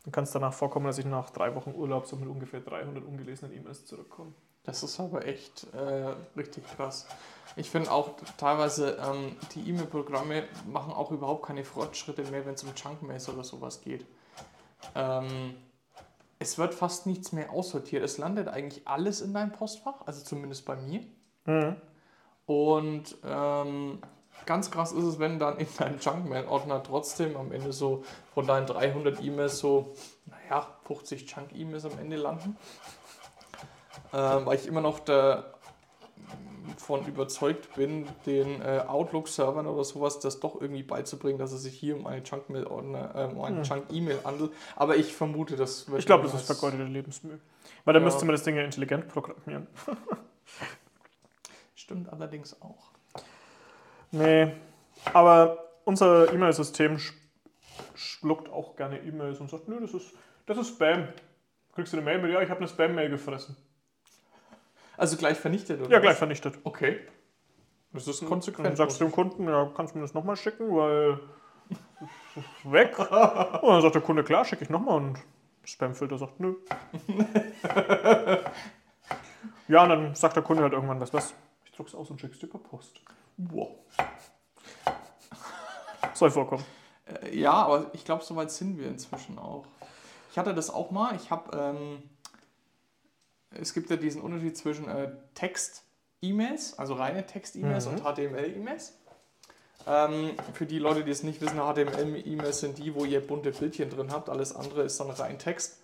dann 0.04 0.12
kann 0.12 0.24
es 0.24 0.30
danach 0.30 0.54
vorkommen, 0.54 0.86
dass 0.86 0.96
ich 0.96 1.04
nach 1.04 1.28
drei 1.28 1.54
Wochen 1.54 1.74
Urlaub 1.74 2.06
so 2.06 2.16
mit 2.16 2.26
ungefähr 2.26 2.60
300 2.60 3.04
ungelesenen 3.04 3.54
E-Mails 3.54 3.84
zurückkomme. 3.84 4.32
Das 4.64 4.82
ist 4.82 4.98
aber 4.98 5.26
echt 5.26 5.66
äh, 5.74 6.14
richtig 6.36 6.64
krass. 6.74 7.06
Ich 7.56 7.70
finde 7.70 7.90
auch 7.90 8.12
teilweise, 8.38 8.98
ähm, 9.04 9.36
die 9.54 9.68
E-Mail-Programme 9.68 10.44
machen 10.70 10.92
auch 10.92 11.10
überhaupt 11.10 11.46
keine 11.46 11.64
Fortschritte 11.64 12.22
mehr, 12.30 12.46
wenn 12.46 12.54
es 12.54 12.62
um 12.62 12.70
Junk-Mails 12.74 13.28
oder 13.28 13.44
sowas 13.44 13.80
geht. 13.82 14.06
Ähm, 14.94 15.54
es 16.38 16.58
wird 16.58 16.74
fast 16.74 17.06
nichts 17.06 17.32
mehr 17.32 17.50
aussortiert. 17.52 18.02
Es 18.02 18.18
landet 18.18 18.48
eigentlich 18.48 18.88
alles 18.88 19.20
in 19.20 19.34
deinem 19.34 19.52
Postfach, 19.52 20.06
also 20.06 20.24
zumindest 20.24 20.64
bei 20.64 20.76
mir. 20.76 21.02
Mhm. 21.44 21.76
Und 22.46 23.16
ähm, 23.24 23.98
ganz 24.46 24.70
krass 24.70 24.92
ist 24.92 25.04
es, 25.04 25.18
wenn 25.18 25.38
dann 25.38 25.58
in 25.58 25.68
deinem 25.78 25.98
Junk-Mail-Ordner 25.98 26.82
trotzdem 26.82 27.36
am 27.36 27.52
Ende 27.52 27.72
so 27.72 28.04
von 28.34 28.46
deinen 28.46 28.66
300 28.66 29.22
E-Mails 29.22 29.58
so, 29.58 29.94
naja, 30.26 30.66
50 30.86 31.30
Junk-E-Mails 31.30 31.84
am 31.84 31.98
Ende 31.98 32.16
landen. 32.16 32.56
Ähm, 34.12 34.44
weil 34.44 34.56
ich 34.56 34.66
immer 34.66 34.80
noch 34.80 34.98
davon 36.70 37.06
überzeugt 37.06 37.74
bin, 37.74 38.06
den 38.26 38.60
äh, 38.62 38.84
Outlook-Servern 38.86 39.66
oder 39.66 39.84
sowas 39.84 40.20
das 40.20 40.40
doch 40.40 40.60
irgendwie 40.60 40.82
beizubringen, 40.82 41.38
dass 41.38 41.52
es 41.52 41.62
sich 41.62 41.74
hier 41.78 41.96
um 41.96 42.06
eine 42.06 42.22
Junk-Mail-Ordner, 42.22 43.14
äh, 43.14 43.34
um 43.34 43.42
eine 43.42 43.56
Hm. 43.58 43.64
Junk-E-Mail 43.64 44.20
handelt. 44.24 44.52
Aber 44.76 44.96
ich 44.96 45.14
vermute, 45.14 45.56
das 45.56 45.88
wird 45.88 46.00
Ich 46.00 46.06
glaube, 46.06 46.24
das 46.24 46.34
ist 46.34 46.46
vergeudete 46.46 46.84
Lebensmühe. 46.84 47.38
Weil 47.84 47.94
dann 47.94 48.02
Ja. 48.02 48.06
müsste 48.06 48.24
man 48.24 48.34
das 48.34 48.42
Ding 48.44 48.56
ja 48.56 48.62
intelligent 48.62 49.08
programmieren. 49.08 49.66
Stimmt 51.74 52.12
allerdings 52.12 52.60
auch. 52.62 52.90
Nee, 54.10 54.52
aber 55.12 55.58
unser 55.84 56.32
E-Mail-System 56.32 56.98
sch 56.98 57.14
schluckt 57.94 58.48
auch 58.50 58.76
gerne 58.76 59.00
E-Mails 59.00 59.40
und 59.40 59.50
sagt, 59.50 59.68
nö, 59.68 59.80
das 59.80 59.94
ist, 59.94 60.12
das 60.46 60.58
ist 60.58 60.68
Spam. 60.68 61.08
Kriegst 61.74 61.92
du 61.92 61.96
eine 61.96 62.04
Mail 62.04 62.20
mit, 62.20 62.30
ja, 62.32 62.40
ich 62.42 62.50
habe 62.50 62.60
eine 62.60 62.68
Spam-Mail 62.68 63.08
gefressen. 63.10 63.56
Also 64.96 65.16
gleich 65.16 65.38
vernichtet, 65.38 65.80
oder? 65.80 65.90
Ja, 65.90 65.96
was? 65.96 66.02
gleich 66.02 66.16
vernichtet. 66.16 66.58
Okay. 66.64 67.00
Das 67.92 68.08
ist 68.08 68.22
Dann 68.22 68.28
konsequent. 68.28 68.76
sagst 68.76 69.00
du 69.00 69.04
dem 69.04 69.12
Kunden, 69.12 69.46
ja, 69.48 69.70
kannst 69.76 69.94
du 69.94 69.98
mir 69.98 70.04
das 70.04 70.14
nochmal 70.14 70.36
schicken, 70.36 70.74
weil 70.74 71.20
weg. 72.64 72.98
Und 72.98 73.10
dann 73.10 73.82
sagt 73.82 73.94
der 73.94 74.02
Kunde, 74.02 74.24
klar, 74.24 74.44
schicke 74.44 74.64
ich 74.64 74.70
nochmal 74.70 74.96
und 74.96 75.18
Spamfilter 75.64 76.18
sagt, 76.18 76.40
nö. 76.40 76.56
ja, 79.68 79.82
und 79.82 79.88
dann 79.88 80.14
sagt 80.14 80.36
der 80.36 80.42
Kunde 80.42 80.62
halt 80.62 80.72
irgendwann, 80.72 81.00
was, 81.00 81.12
was, 81.12 81.34
ich 81.64 81.72
druck's 81.72 81.94
aus 81.94 82.10
und 82.10 82.20
schick's 82.20 82.38
dir 82.38 82.46
per 82.48 82.60
Post. 82.60 83.00
Wow. 83.36 83.70
Soll 86.14 86.30
vorkommen. 86.30 86.64
Äh, 87.06 87.38
ja, 87.38 87.52
aber 87.52 87.90
ich 87.92 88.04
glaube, 88.04 88.24
soweit 88.24 88.50
sind 88.50 88.78
wir 88.78 88.88
inzwischen 88.88 89.38
auch. 89.38 89.66
Ich 90.30 90.38
hatte 90.38 90.54
das 90.54 90.70
auch 90.70 90.90
mal. 90.90 91.14
Ich 91.16 91.30
habe, 91.30 91.56
ähm, 91.56 92.02
es 93.60 93.74
gibt 93.74 93.90
ja 93.90 93.96
diesen 93.96 94.20
Unterschied 94.22 94.56
zwischen 94.56 94.88
äh, 94.88 95.10
Text-E-Mails, 95.34 96.78
also 96.78 96.94
reine 96.94 97.26
Text-E-Mails 97.26 97.86
Mhm. 97.86 97.92
und 97.92 98.02
HTML-E-Mails. 98.04 98.98
Ähm, 99.86 100.36
für 100.54 100.66
die 100.66 100.78
Leute, 100.78 101.04
die 101.04 101.10
es 101.10 101.22
nicht 101.22 101.40
wissen, 101.40 101.58
HTML-E-Mails 101.58 102.60
sind 102.60 102.78
die, 102.78 102.94
wo 102.94 103.04
ihr 103.04 103.20
bunte 103.26 103.50
Bildchen 103.50 103.90
drin 103.90 104.12
habt. 104.12 104.28
Alles 104.28 104.54
andere 104.54 104.82
ist 104.82 104.98
dann 105.00 105.10
rein 105.10 105.38
Text. 105.38 105.78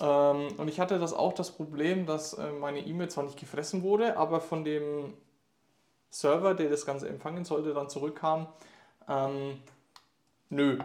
Ähm, 0.00 0.48
und 0.56 0.68
ich 0.68 0.78
hatte 0.80 0.98
das 0.98 1.12
auch 1.12 1.32
das 1.32 1.50
Problem, 1.50 2.06
dass 2.06 2.34
äh, 2.34 2.52
meine 2.52 2.80
E-Mail 2.80 3.08
zwar 3.10 3.24
nicht 3.24 3.38
gefressen 3.38 3.82
wurde, 3.82 4.16
aber 4.16 4.40
von 4.40 4.64
dem 4.64 5.12
Server, 6.10 6.54
der 6.54 6.70
das 6.70 6.86
Ganze 6.86 7.08
empfangen 7.08 7.44
sollte, 7.44 7.74
dann 7.74 7.88
zurückkam, 7.88 8.46
ähm, 9.08 9.60
nö. 10.48 10.78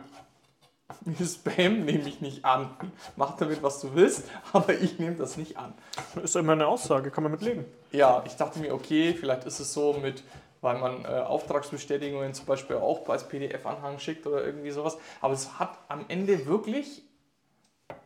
Spam 1.26 1.86
nehme 1.86 2.08
ich 2.08 2.22
nicht 2.22 2.46
an. 2.46 2.70
Mach 3.16 3.36
damit, 3.38 3.64
was 3.64 3.82
du 3.82 3.94
willst, 3.96 4.30
aber 4.54 4.74
ich 4.74 5.00
nehme 5.00 5.16
das 5.16 5.38
nicht 5.38 5.58
an. 5.58 5.74
Ist 6.22 6.36
immer 6.36 6.54
eine 6.54 6.68
Aussage, 6.68 7.12
kann 7.12 7.24
man 7.24 7.32
mit 7.32 7.42
leben. 7.42 7.66
Ja, 7.92 8.24
ich 8.26 8.36
dachte 8.36 8.60
mir, 8.60 8.74
okay, 8.74 9.14
vielleicht 9.14 9.46
ist 9.46 9.60
es 9.60 9.74
so 9.74 9.94
mit, 9.94 10.24
weil 10.62 10.78
man 10.78 11.04
äh, 11.06 11.08
Auftragsbestätigungen 11.08 12.34
zum 12.34 12.46
Beispiel 12.46 12.78
auch 12.78 13.08
als 13.10 13.28
PDF-Anhang 13.28 14.00
schickt 14.00 14.28
oder 14.28 14.44
irgendwie 14.44 14.72
sowas. 14.72 14.98
Aber 15.22 15.34
es 15.34 15.60
hat 15.60 15.78
am 15.88 16.06
Ende 16.08 16.46
wirklich, 16.46 17.04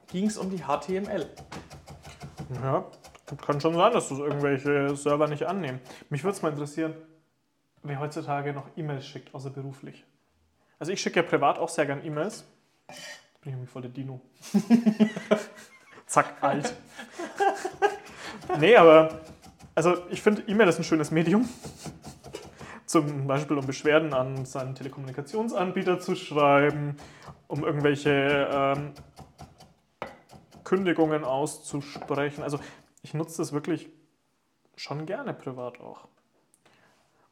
ging 0.07 0.27
es 0.27 0.37
um 0.37 0.49
die 0.49 0.63
HTML. 0.63 1.27
Ja, 2.63 2.85
kann 3.45 3.61
schon 3.61 3.75
sein, 3.75 3.93
dass 3.93 4.09
das 4.09 4.19
irgendwelche 4.19 4.95
Server 4.95 5.27
nicht 5.27 5.43
annehmen. 5.43 5.79
Mich 6.09 6.23
würde 6.23 6.35
es 6.35 6.41
mal 6.41 6.49
interessieren, 6.49 6.95
wer 7.83 7.99
heutzutage 7.99 8.53
noch 8.53 8.65
E-Mails 8.75 9.05
schickt, 9.05 9.35
außer 9.35 9.51
beruflich. 9.51 10.03
Also 10.79 10.91
ich 10.91 11.01
schicke 11.01 11.19
ja 11.19 11.23
privat 11.23 11.59
auch 11.59 11.69
sehr 11.69 11.85
gern 11.85 12.03
E-Mails. 12.03 12.45
Bin 13.41 13.51
ich 13.51 13.53
irgendwie 13.53 13.67
voll 13.67 13.81
der 13.81 13.91
Dino. 13.91 14.21
Zack, 16.05 16.35
alt. 16.41 16.73
nee, 18.59 18.75
aber 18.75 19.21
also 19.75 19.95
ich 20.09 20.21
finde, 20.21 20.43
E-Mail 20.47 20.67
ist 20.67 20.77
ein 20.77 20.83
schönes 20.83 21.11
Medium. 21.11 21.47
Zum 22.85 23.27
Beispiel, 23.27 23.57
um 23.57 23.65
Beschwerden 23.65 24.13
an 24.13 24.45
seinen 24.45 24.75
Telekommunikationsanbieter 24.75 25.99
zu 25.99 26.15
schreiben, 26.15 26.97
um 27.47 27.63
irgendwelche 27.63 28.49
ähm, 28.51 28.93
Kündigungen 30.63 31.23
auszusprechen. 31.23 32.43
Also 32.43 32.59
ich 33.03 33.13
nutze 33.13 33.37
das 33.37 33.53
wirklich 33.53 33.89
schon 34.75 35.05
gerne 35.05 35.33
privat 35.33 35.79
auch. 35.79 36.07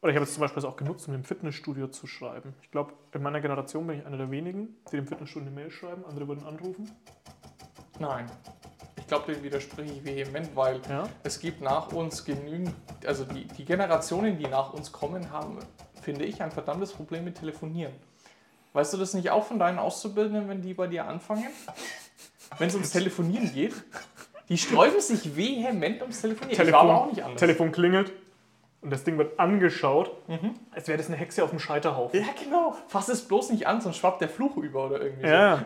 Oder 0.02 0.12
ich 0.12 0.16
habe 0.16 0.26
jetzt 0.26 0.36
zum 0.36 0.42
Beispiel 0.42 0.64
auch 0.66 0.76
genutzt, 0.78 1.08
um 1.08 1.16
im 1.16 1.24
Fitnessstudio 1.24 1.88
zu 1.88 2.06
schreiben. 2.06 2.54
Ich 2.62 2.70
glaube, 2.70 2.94
in 3.14 3.24
meiner 3.24 3.42
Generation 3.42 3.88
bin 3.88 4.00
ich 4.00 4.06
einer 4.06 4.18
der 4.18 4.30
wenigen, 4.30 4.76
die 4.92 4.96
dem 4.98 5.08
Fitnessstudio 5.08 5.48
eine 5.48 5.56
Mail 5.56 5.72
schreiben, 5.72 6.06
andere 6.06 6.28
würden 6.28 6.46
anrufen. 6.46 6.92
Nein. 8.00 8.28
Ich 8.98 9.08
glaube, 9.08 9.34
dem 9.34 9.42
widerspreche 9.42 9.94
ich 9.94 10.06
vehement, 10.06 10.56
weil 10.56 10.82
Ja. 10.90 11.08
es 11.24 11.40
gibt 11.40 11.62
nach 11.62 11.92
uns 11.94 12.26
genügend, 12.26 12.74
also 13.06 13.24
die, 13.26 13.46
die 13.46 13.66
Generationen, 13.66 14.38
die 14.38 14.46
nach 14.48 14.74
uns 14.74 14.92
kommen, 14.92 15.32
haben, 15.32 15.58
finde 16.02 16.26
ich, 16.26 16.44
ein 16.44 16.52
verdammtes 16.52 16.92
Problem 16.94 17.24
mit 17.24 17.40
Telefonieren. 17.40 17.94
Weißt 18.74 18.94
du 18.94 18.98
das 18.98 19.16
nicht 19.16 19.32
auch 19.32 19.46
von 19.46 19.58
deinen 19.58 19.80
Auszubildenden, 19.80 20.48
wenn 20.48 20.62
die 20.62 20.76
bei 20.76 20.86
dir 20.86 21.08
anfangen? 21.08 21.48
Wenn 22.60 22.68
es 22.68 22.76
ums 22.76 22.92
Telefonieren 22.92 23.52
geht? 23.52 23.74
Die 24.50 24.58
sträuben 24.58 25.02
sich 25.02 25.36
vehement 25.36 26.02
ums 26.02 26.22
Telefonieren. 26.22 26.68
ich 26.68 26.72
war 26.72 26.82
aber 26.82 27.02
auch 27.02 27.08
nicht 27.10 27.24
anders. 27.24 27.40
Telefon 27.40 27.72
klingelt 27.72 28.12
und 28.82 28.90
das 28.92 29.04
Ding 29.04 29.18
wird 29.18 29.40
angeschaut, 29.40 30.12
als 30.72 30.88
wäre 30.88 30.98
das 30.98 31.08
eine 31.08 31.16
Hexe 31.18 31.44
auf 31.44 31.50
dem 31.50 31.60
Scheiterhaufen. 31.60 32.20
ja, 32.20 32.28
genau. 32.44 32.76
Fass 32.88 33.10
es 33.10 33.28
bloß 33.28 33.50
nicht 33.52 33.68
an, 33.68 33.82
sonst 33.82 33.98
schwappt 33.98 34.22
der 34.22 34.30
Fluch 34.30 34.58
über 34.58 34.86
oder 34.86 35.02
irgendwie 35.02 35.28
Ja. 35.28 35.64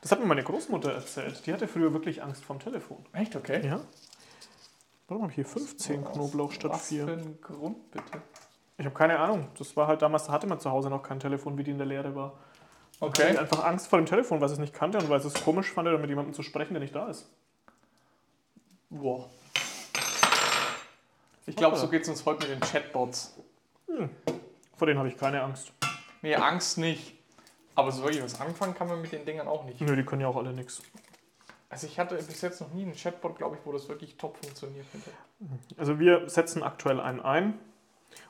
Das 0.00 0.12
hat 0.12 0.20
mir 0.20 0.26
meine 0.26 0.42
Großmutter 0.44 0.92
erzählt. 0.92 1.46
Die 1.46 1.52
hatte 1.52 1.66
früher 1.66 1.92
wirklich 1.94 2.22
Angst 2.22 2.44
vorm 2.44 2.58
Telefon. 2.58 2.98
so. 3.12 3.18
Echt, 3.18 3.34
okay. 3.36 3.66
Ja. 3.66 3.80
Warum 5.08 5.22
habe 5.22 5.32
ich 5.32 5.36
hier 5.36 5.46
15 5.46 6.04
Knoblauch 6.04 6.52
statt 6.52 6.72
Was 6.72 6.88
4? 6.88 7.04
für 7.06 7.12
ein 7.12 7.38
Grund, 7.40 7.90
bitte? 7.90 8.22
Ich 8.76 8.84
habe 8.84 8.94
keine 8.94 9.18
Ahnung. 9.18 9.48
Das 9.58 9.76
war 9.76 9.86
halt 9.86 10.02
damals, 10.02 10.24
da 10.26 10.32
hatte 10.32 10.46
man 10.46 10.60
zu 10.60 10.70
Hause 10.70 10.90
noch 10.90 11.02
kein 11.02 11.20
Telefon, 11.20 11.56
wie 11.58 11.64
die 11.64 11.70
in 11.70 11.78
der 11.78 11.86
Lehre 11.86 12.14
war. 12.14 12.34
Okay. 13.00 13.30
Okay. 13.30 13.38
Einfach 13.38 13.64
Angst 13.64 13.88
vor 13.88 13.98
dem 13.98 14.06
Telefon, 14.06 14.40
weil 14.40 14.48
sie 14.48 14.54
es 14.54 14.60
nicht 14.60 14.74
kannte 14.74 14.98
und 14.98 15.08
weil 15.08 15.20
sie 15.20 15.28
es 15.28 15.34
komisch 15.42 15.70
fand, 15.72 15.88
mit 16.00 16.08
jemandem 16.08 16.34
zu 16.34 16.42
sprechen, 16.42 16.74
der 16.74 16.80
nicht 16.80 16.94
da 16.94 17.08
ist. 17.08 17.30
Boah. 18.90 19.28
Ich 21.46 21.56
glaube, 21.56 21.76
so 21.76 21.88
geht 21.88 22.02
es 22.02 22.08
uns 22.08 22.24
heute 22.24 22.48
mit 22.48 22.56
den 22.56 22.60
Chatbots. 22.60 23.36
Vor 24.76 24.86
denen 24.86 24.98
habe 24.98 25.08
ich 25.08 25.16
keine 25.16 25.42
Angst. 25.42 25.72
Nee, 26.22 26.34
Angst 26.34 26.78
nicht. 26.78 27.14
Aber 27.74 27.92
so 27.92 28.02
wirklich 28.02 28.22
was 28.22 28.40
anfangen 28.40 28.74
kann 28.74 28.88
man 28.88 29.00
mit 29.02 29.12
den 29.12 29.24
Dingern 29.24 29.48
auch 29.48 29.64
nicht. 29.64 29.80
Nö, 29.80 29.96
die 29.96 30.04
können 30.04 30.22
ja 30.22 30.28
auch 30.28 30.36
alle 30.36 30.52
nichts. 30.52 30.82
Also 31.68 31.86
ich 31.88 31.98
hatte 31.98 32.14
bis 32.14 32.40
jetzt 32.40 32.60
noch 32.60 32.72
nie 32.72 32.82
einen 32.82 32.94
Chatbot, 32.94 33.36
glaube 33.36 33.56
ich, 33.56 33.66
wo 33.66 33.72
das 33.72 33.88
wirklich 33.88 34.16
top 34.16 34.36
funktioniert 34.36 34.86
hätte. 34.92 35.10
Also 35.76 35.98
wir 35.98 36.28
setzen 36.28 36.62
aktuell 36.62 37.00
einen 37.00 37.20
ein 37.20 37.58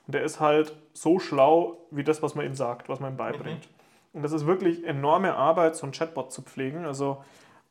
und 0.07 0.15
der 0.15 0.23
ist 0.23 0.41
halt 0.41 0.75
so 0.95 1.19
schlau 1.19 1.77
wie 1.91 2.05
das, 2.05 2.23
was 2.23 2.35
man 2.35 2.47
ihm 2.47 2.55
sagt, 2.55 2.89
was 2.89 3.01
man 3.01 3.13
ihm 3.13 3.17
beibringt. 3.19 3.69
Und 4.15 4.23
das 4.23 4.33
ist 4.33 4.47
wirklich 4.47 4.85
enorme 4.85 5.35
Arbeit, 5.35 5.77
so 5.77 5.83
einen 5.83 5.93
Chatbot 5.93 6.33
zu 6.33 6.41
pflegen. 6.41 6.87
Also 6.87 7.23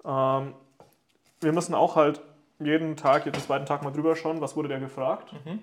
ähm, 0.05 0.53
wir 1.41 1.53
müssen 1.53 1.73
auch 1.73 1.95
halt 1.95 2.21
jeden 2.59 2.95
Tag, 2.95 3.25
jeden 3.25 3.41
zweiten 3.41 3.65
Tag 3.65 3.83
mal 3.83 3.91
drüber 3.91 4.15
schauen, 4.15 4.41
was 4.41 4.55
wurde 4.55 4.69
der 4.69 4.79
gefragt. 4.79 5.33
Mhm. 5.45 5.61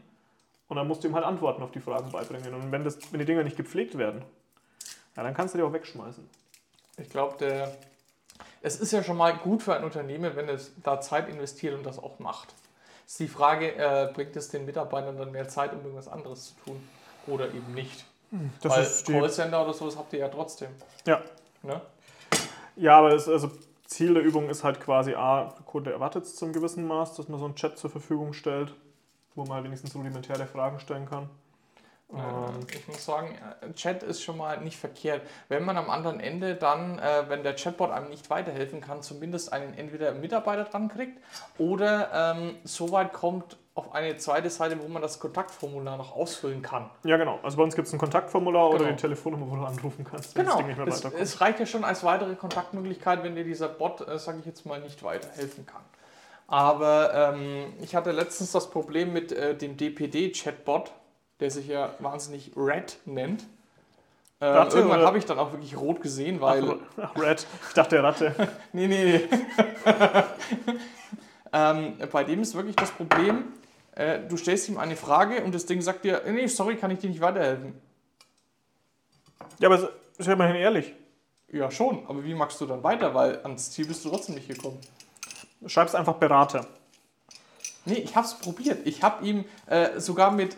Und 0.69 0.77
dann 0.77 0.87
musst 0.87 1.03
du 1.03 1.09
ihm 1.09 1.15
halt 1.15 1.25
Antworten 1.25 1.63
auf 1.63 1.73
die 1.73 1.81
Fragen 1.81 2.13
beibringen. 2.13 2.55
Und 2.55 2.71
wenn, 2.71 2.85
das, 2.85 2.99
wenn 3.11 3.19
die 3.19 3.27
Dinger 3.27 3.43
nicht 3.43 3.57
gepflegt 3.57 3.99
werden, 3.99 4.23
ja, 5.17 5.23
dann 5.23 5.35
kannst 5.35 5.55
du 5.55 5.59
die 5.59 5.65
auch 5.65 5.73
wegschmeißen. 5.73 6.29
Ich 6.99 7.11
glaube. 7.11 7.73
Es 8.63 8.79
ist 8.79 8.93
ja 8.93 9.03
schon 9.03 9.17
mal 9.17 9.35
gut 9.37 9.63
für 9.63 9.75
ein 9.75 9.85
Unternehmen, 9.85 10.37
wenn 10.37 10.49
es 10.49 10.73
da 10.83 11.01
Zeit 11.01 11.29
investiert 11.29 11.75
und 11.75 11.85
das 11.85 11.99
auch 11.99 12.19
macht. 12.19 12.55
Ist 13.07 13.19
die 13.19 13.29
Frage, 13.29 13.75
äh, 13.75 14.11
bringt 14.13 14.37
es 14.37 14.51
den 14.51 14.67
Mitarbeitern 14.67 15.17
dann 15.17 15.33
mehr 15.33 15.49
Zeit, 15.49 15.73
um 15.73 15.81
irgendwas 15.81 16.09
anderes 16.09 16.55
zu 16.55 16.65
tun? 16.65 16.89
Oder 17.27 17.47
eben 17.49 17.75
nicht? 17.75 18.05
Das 18.61 19.07
Weil 19.09 19.21
Callcenter 19.21 19.63
oder 19.63 19.73
sowas 19.73 19.97
habt 19.97 20.13
ihr 20.13 20.21
ja 20.21 20.29
trotzdem. 20.29 20.69
ja. 21.07 21.21
Ne? 21.63 21.81
ja, 22.77 22.99
aber 22.99 23.11
das, 23.11 23.29
also 23.29 23.51
Ziel 23.91 24.15
der 24.15 24.23
Übung 24.23 24.49
ist 24.49 24.63
halt 24.63 24.81
quasi, 24.81 25.15
A, 25.15 25.53
der 25.57 25.65
Kunde 25.65 25.93
erwartet 25.93 26.25
es 26.25 26.37
zum 26.37 26.53
gewissen 26.53 26.87
Maß, 26.87 27.17
dass 27.17 27.29
man 27.29 27.41
so 27.41 27.45
einen 27.45 27.57
Chat 27.57 27.77
zur 27.77 27.91
Verfügung 27.91 28.33
stellt. 28.33 28.75
wo 29.37 29.45
man 29.45 29.63
wenigstens 29.63 29.95
rudimentäre 29.95 30.47
Fragen 30.47 30.81
stellen 30.81 31.07
kann. 31.07 31.31
Ähm, 32.13 32.67
ich 32.73 32.87
muss 32.89 33.05
sagen, 33.05 33.39
äh, 33.61 33.73
Chat 33.75 34.03
ist 34.03 34.23
schon 34.23 34.37
mal 34.37 34.61
nicht 34.61 34.77
verkehrt. 34.77 35.23
Wenn 35.49 35.65
man 35.65 35.77
am 35.77 35.89
anderen 35.89 36.19
Ende 36.21 36.57
dann, 36.57 36.99
äh, 36.99 37.29
wenn 37.29 37.43
der 37.43 37.55
Chatbot 37.55 37.91
einem 37.91 38.09
nicht 38.09 38.29
weiterhelfen 38.31 38.81
kann, 38.81 39.03
zumindest 39.03 39.53
einen 39.53 39.75
entweder 39.75 40.13
Mitarbeiter 40.13 40.65
dran 40.65 40.89
kriegt 40.89 41.23
oder 41.59 42.35
ähm, 42.37 42.57
so 42.65 42.91
weit 42.91 43.13
kommt 43.13 43.57
auf 43.81 43.95
eine 43.95 44.17
zweite 44.17 44.49
Seite, 44.51 44.79
wo 44.83 44.89
man 44.89 45.03
das 45.03 45.19
Kontaktformular 45.19 45.97
noch 45.97 46.15
ausfüllen 46.15 46.63
kann. 46.63 46.89
Ja, 47.05 47.17
genau. 47.17 47.39
Also 47.43 47.57
bei 47.57 47.63
uns 47.63 47.75
gibt 47.75 47.89
es 47.89 47.93
ein 47.93 47.99
Kontaktformular 47.99 48.71
Genau. 48.71 48.83
oder 48.83 48.91
die 48.93 48.97
Telefonnummer, 48.97 49.51
wo 49.51 49.57
du 49.57 49.65
anrufen 49.65 50.05
kannst, 50.09 50.35
wenn 50.37 50.45
Genau, 50.45 50.57
das 50.57 50.59
Ding 50.59 50.69
nicht 50.69 50.79
mehr 50.79 50.87
es, 50.87 50.99
weiterkommt. 51.05 51.23
es 51.23 51.41
reicht 51.41 51.61
ja 51.61 51.67
schon 51.67 51.85
als 51.85 52.05
weitere 52.05 52.35
Kontaktmöglichkeit, 52.35 53.23
wenn 53.23 53.35
dir 53.35 53.45
dieser 53.45 53.69
Bot, 53.69 54.07
äh, 54.07 54.19
sage 54.19 54.39
ich 54.41 54.47
jetzt 54.47 54.65
mal, 54.67 54.81
nicht 54.81 55.03
weiterhelfen 55.03 55.67
kann. 55.67 55.83
Aber 56.47 57.13
ähm, 57.35 57.73
ich 57.81 57.95
hatte 57.95 58.11
letztens 58.11 58.53
das 58.53 58.71
Problem 58.71 59.13
mit 59.13 59.31
äh, 59.33 59.55
dem 59.57 59.77
DPD-Chatbot, 59.77 60.91
der 61.39 61.51
sich 61.51 61.69
ja 61.69 61.91
wahnsinnig 62.01 62.53
Red 62.57 62.99
nennt. 63.05 63.45
Ähm, 64.43 64.55
Ratte 64.57 64.79
irgendwann 64.79 65.03
habe 65.03 65.19
ich 65.19 65.27
dann 65.27 65.39
auch 65.39 65.53
wirklich 65.53 65.77
rot 65.77 66.01
gesehen, 66.03 66.41
weil. 66.41 66.77
Ach, 67.01 67.15
Red. 67.17 67.47
Ich 67.69 67.75
dachte 67.75 68.03
Ratte. 68.03 68.35
Nee, 68.73 68.89
nee, 68.89 69.05
nee. 69.05 69.29
ähm, 71.53 71.97
bei 72.11 72.25
dem 72.25 72.41
ist 72.43 72.55
wirklich 72.55 72.77
das 72.77 72.91
Problem, 72.91 73.45
äh, 74.01 74.27
du 74.27 74.37
stellst 74.39 74.69
ihm 74.69 74.79
eine 74.79 74.97
Frage 74.97 75.45
und 75.45 75.55
das 75.55 75.67
Ding 75.67 75.83
sagt 75.83 76.05
dir, 76.05 76.23
nee, 76.27 76.47
sorry, 76.47 76.77
kann 76.77 76.91
ich 76.91 77.01
dir 77.01 77.11
nicht 77.11 77.21
weiterhelfen. 77.21 77.75
Ja, 79.59 79.69
aber 79.69 79.91
ist 80.17 80.27
ja 80.27 80.33
immerhin 80.33 80.57
ehrlich. 80.57 80.95
Ja, 81.53 81.71
schon, 81.71 82.07
aber 82.07 82.25
wie 82.25 82.35
machst 82.35 82.61
du 82.61 82.67
dann 82.67 82.83
weiter? 82.83 83.15
Weil 83.15 83.41
ans 83.43 83.73
Ziel 83.73 83.87
bist 83.87 84.05
du 84.05 84.09
trotzdem 84.09 84.37
nicht 84.37 84.49
gekommen. 84.49 84.79
Schreib's 85.67 85.95
einfach 85.95 86.15
Berater. 86.15 86.67
Nee, 87.85 87.95
ich 87.95 88.17
habe 88.17 88.27
es 88.27 88.35
probiert. 88.35 88.87
Ich 88.87 89.03
habe 89.03 89.27
ihm 89.27 89.45
äh, 89.67 90.01
sogar 90.01 90.31
mit 90.31 90.57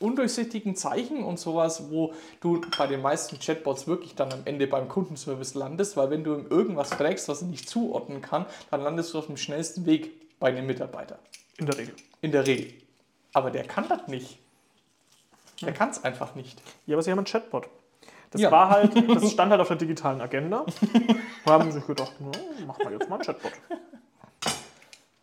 undurchsichtigen 0.00 0.74
Zeichen 0.74 1.22
und 1.22 1.38
sowas, 1.38 1.90
wo 1.90 2.14
du 2.40 2.60
bei 2.76 2.86
den 2.86 3.02
meisten 3.02 3.38
Chatbots 3.38 3.86
wirklich 3.86 4.16
dann 4.16 4.32
am 4.32 4.40
Ende 4.46 4.66
beim 4.66 4.88
Kundenservice 4.88 5.54
landest, 5.54 5.96
weil 5.96 6.10
wenn 6.10 6.24
du 6.24 6.34
ihm 6.34 6.46
irgendwas 6.48 6.94
fragst, 6.94 7.28
was 7.28 7.42
er 7.42 7.48
nicht 7.48 7.68
zuordnen 7.68 8.22
kann, 8.22 8.46
dann 8.70 8.80
landest 8.80 9.14
du 9.14 9.18
auf 9.18 9.26
dem 9.26 9.36
schnellsten 9.36 9.86
Weg 9.86 10.38
bei 10.40 10.48
einem 10.48 10.66
Mitarbeiter. 10.66 11.18
In 11.58 11.66
der 11.66 11.76
Regel. 11.76 11.94
In 12.20 12.32
der 12.32 12.46
Regel. 12.46 12.72
Aber 13.32 13.50
der 13.50 13.64
kann 13.64 13.88
das 13.88 14.06
nicht. 14.08 14.38
Der 15.62 15.72
kann 15.72 15.90
es 15.90 16.02
einfach 16.04 16.34
nicht. 16.34 16.60
Ja, 16.86 16.94
aber 16.96 17.02
sie 17.02 17.10
haben 17.10 17.18
einen 17.18 17.26
Chatbot. 17.26 17.68
Das 18.30 18.40
Ja. 18.40 18.50
war 18.50 18.70
halt, 18.70 18.94
das 19.08 19.30
stand 19.32 19.50
halt 19.50 19.60
auf 19.60 19.68
der 19.68 19.76
digitalen 19.76 20.20
Agenda. 20.20 20.64
Da 21.44 21.52
haben 21.52 21.64
sie 21.70 21.78
sich 21.78 21.86
gedacht, 21.86 22.12
no, 22.20 22.30
machen 22.66 22.84
wir 22.84 22.92
jetzt 22.92 23.08
mal 23.08 23.16
einen 23.16 23.24
Chatbot. 23.24 23.52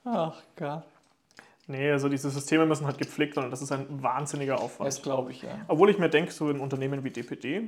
Ach 0.06 0.42
Gott. 0.56 0.84
Nee, 1.70 1.92
also 1.92 2.08
diese 2.08 2.30
Systeme 2.30 2.66
müssen 2.66 2.86
halt 2.86 2.98
gepflegt 2.98 3.36
werden 3.36 3.46
und 3.46 3.52
das 3.52 3.62
ist 3.62 3.72
ein 3.74 4.02
wahnsinniger 4.02 4.60
Aufwand. 4.60 4.88
Das 4.88 5.02
glaube 5.02 5.32
ich, 5.32 5.42
ja. 5.42 5.60
Obwohl 5.68 5.90
ich 5.90 5.98
mir 6.00 6.10
denke, 6.10 6.32
so 6.32 6.48
ein 6.48 6.60
Unternehmen 6.62 7.04
wie 7.04 7.10
DPD 7.10 7.68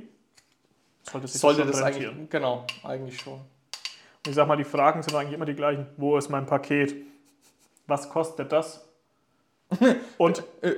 sollte 1.02 1.28
sich 1.28 1.40
Sollte 1.40 1.62
das 1.62 1.72
das 1.72 1.78
schon 1.80 1.86
eigentlich, 1.88 2.06
rentieren. 2.06 2.28
genau, 2.30 2.64
eigentlich 2.82 3.20
schon. 3.20 3.34
Und 3.34 4.28
ich 4.28 4.34
sag 4.34 4.48
mal, 4.48 4.56
die 4.56 4.64
Fragen 4.64 5.02
sind 5.02 5.14
eigentlich 5.14 5.34
immer 5.34 5.44
die 5.44 5.54
gleichen. 5.54 5.86
Wo 5.98 6.16
ist 6.16 6.30
mein 6.30 6.46
Paket? 6.46 6.94
Was 7.86 8.08
kostet 8.08 8.52
das? 8.52 8.86
Und 10.18 10.42
Äh, 10.62 10.74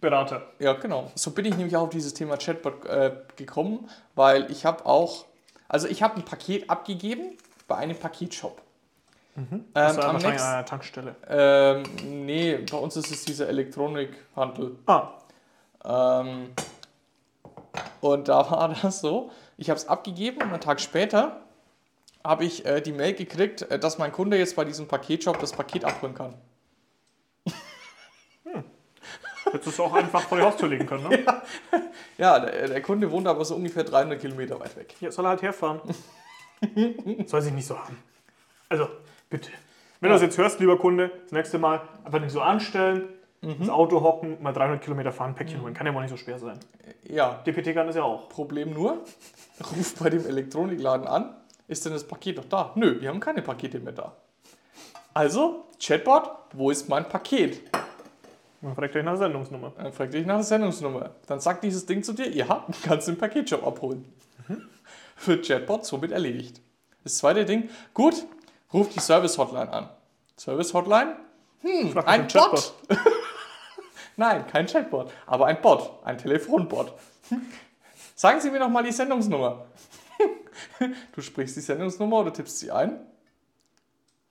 Berater. 0.00 0.42
Ja, 0.58 0.72
genau. 0.74 1.10
So 1.14 1.30
bin 1.30 1.44
ich 1.44 1.56
nämlich 1.56 1.76
auch 1.76 1.82
auf 1.82 1.90
dieses 1.90 2.12
Thema 2.14 2.36
Chatbot 2.36 2.84
äh, 2.86 3.12
gekommen, 3.36 3.88
weil 4.16 4.50
ich 4.50 4.64
habe 4.66 4.84
auch, 4.84 5.26
also 5.68 5.86
ich 5.86 6.02
habe 6.02 6.16
ein 6.16 6.24
Paket 6.24 6.68
abgegeben 6.68 7.36
bei 7.68 7.76
einem 7.76 7.96
Paketshop. 7.96 8.60
Das 9.34 9.44
Ähm, 9.44 9.56
war 9.74 9.86
am 9.86 9.94
wahrscheinlich 10.14 10.24
nächsten, 10.24 10.48
an 10.48 10.54
einer 10.54 10.64
Tankstelle. 10.66 11.16
ähm, 11.28 11.82
nee, 12.26 12.56
bei 12.56 12.76
uns 12.76 12.96
ist 12.96 13.10
es 13.12 13.24
dieser 13.24 13.48
Elektronikhandel. 13.48 14.76
Ah, 14.86 15.08
Ähm, 15.84 16.50
und 18.00 18.28
da 18.28 18.50
war 18.50 18.74
das 18.82 19.00
so, 19.00 19.30
ich 19.56 19.70
habe 19.70 19.78
es 19.78 19.86
abgegeben 19.88 20.42
und 20.42 20.48
einen 20.50 20.60
Tag 20.60 20.80
später 20.80 21.40
habe 22.24 22.44
ich 22.44 22.66
äh, 22.66 22.80
die 22.80 22.92
Mail 22.92 23.14
gekriegt, 23.14 23.62
äh, 23.62 23.78
dass 23.78 23.98
mein 23.98 24.12
Kunde 24.12 24.36
jetzt 24.36 24.56
bei 24.56 24.64
diesem 24.64 24.86
Paketshop 24.88 25.38
das 25.38 25.52
Paket 25.52 25.84
abholen 25.84 26.14
kann. 26.14 26.34
Hättest 29.52 29.66
du 29.66 29.70
es 29.70 29.80
auch 29.80 29.94
einfach 29.94 30.20
vor 30.22 30.38
die 30.38 30.44
Haustür 30.44 30.68
legen 30.68 30.86
können, 30.86 31.08
ne? 31.08 31.24
Ja, 32.18 32.38
der, 32.40 32.68
der 32.68 32.82
Kunde 32.82 33.10
wohnt 33.10 33.26
aber 33.26 33.44
so 33.44 33.54
ungefähr 33.56 33.84
300 33.84 34.20
Kilometer 34.20 34.58
weit 34.60 34.76
weg. 34.76 34.94
Ja, 35.00 35.10
soll 35.10 35.26
er 35.26 35.30
halt 35.30 35.42
herfahren. 35.42 35.80
soll 37.26 37.42
sich 37.42 37.52
nicht 37.52 37.66
so 37.66 37.78
haben. 37.78 37.98
Also, 38.68 38.88
bitte. 39.30 39.50
Wenn 40.00 40.10
Ja. 40.10 40.16
du 40.16 40.20
das 40.20 40.22
jetzt 40.22 40.38
hörst, 40.38 40.60
lieber 40.60 40.78
Kunde, 40.78 41.10
das 41.24 41.32
nächste 41.32 41.58
Mal 41.58 41.80
einfach 42.04 42.20
nicht 42.20 42.32
so 42.32 42.40
anstellen, 42.40 43.08
Mhm. 43.44 43.56
ins 43.62 43.68
Auto 43.70 44.00
hocken, 44.02 44.40
mal 44.40 44.52
300 44.52 44.80
Kilometer 44.82 45.10
fahren, 45.10 45.34
Päckchen 45.34 45.60
holen. 45.62 45.74
Kann 45.74 45.84
ja 45.84 45.92
wohl 45.92 46.02
nicht 46.02 46.12
so 46.12 46.16
schwer 46.16 46.38
sein. 46.38 46.60
Ja, 47.02 47.42
DPT 47.44 47.74
kann 47.74 47.88
das 47.88 47.96
ja 47.96 48.04
auch. 48.04 48.28
Problem 48.28 48.72
nur, 48.72 48.98
ruf 49.76 49.94
bei 49.98 50.10
dem 50.10 50.24
Elektronikladen 50.24 51.08
an, 51.08 51.34
ist 51.66 51.84
denn 51.84 51.92
das 51.92 52.06
Paket 52.06 52.36
noch 52.36 52.44
da? 52.44 52.70
Nö, 52.76 53.00
wir 53.00 53.08
haben 53.08 53.18
keine 53.18 53.42
Pakete 53.42 53.80
mehr 53.80 53.92
da. 53.94 54.12
Also, 55.12 55.64
Chatbot, 55.80 56.30
wo 56.52 56.70
ist 56.70 56.88
mein 56.88 57.08
Paket? 57.08 57.62
Man 58.62 58.76
fragt 58.76 58.94
euch 58.94 59.04
nach 59.04 59.12
der 59.12 59.26
Sendungsnummer. 59.26 59.72
Dann 59.76 59.92
fragt 59.92 60.14
dich 60.14 60.24
nach 60.24 60.36
der 60.36 60.44
Sendungsnummer. 60.44 61.10
Dann 61.26 61.40
sagt 61.40 61.64
dieses 61.64 61.84
Ding 61.84 62.02
zu 62.02 62.12
dir, 62.12 62.30
ja, 62.30 62.64
kannst 62.84 63.08
den 63.08 63.18
Paketshop 63.18 63.66
abholen. 63.66 64.04
Für 65.16 65.40
Chatbot 65.40 65.84
somit 65.84 66.12
erledigt. 66.12 66.60
Das 67.02 67.18
zweite 67.18 67.44
Ding, 67.44 67.68
gut, 67.92 68.24
ruf 68.72 68.88
die 68.88 69.00
Service-Hotline 69.00 69.72
an. 69.72 69.88
Service-Hotline? 70.36 71.16
Hm, 71.60 71.92
Frag 71.92 72.08
ein 72.08 72.28
Bot. 72.28 72.74
Nein, 74.16 74.46
kein 74.46 74.66
Chatbot, 74.66 75.10
aber 75.26 75.46
ein 75.46 75.60
Bot, 75.60 75.90
ein 76.04 76.18
Telefonbot. 76.18 76.92
Sagen 78.14 78.40
Sie 78.40 78.50
mir 78.50 78.60
noch 78.60 78.68
mal 78.68 78.84
die 78.84 78.92
Sendungsnummer. 78.92 79.66
Du 81.14 81.20
sprichst 81.20 81.56
die 81.56 81.60
Sendungsnummer 81.60 82.18
oder 82.18 82.32
tippst 82.32 82.58
sie 82.58 82.70
ein. 82.70 83.00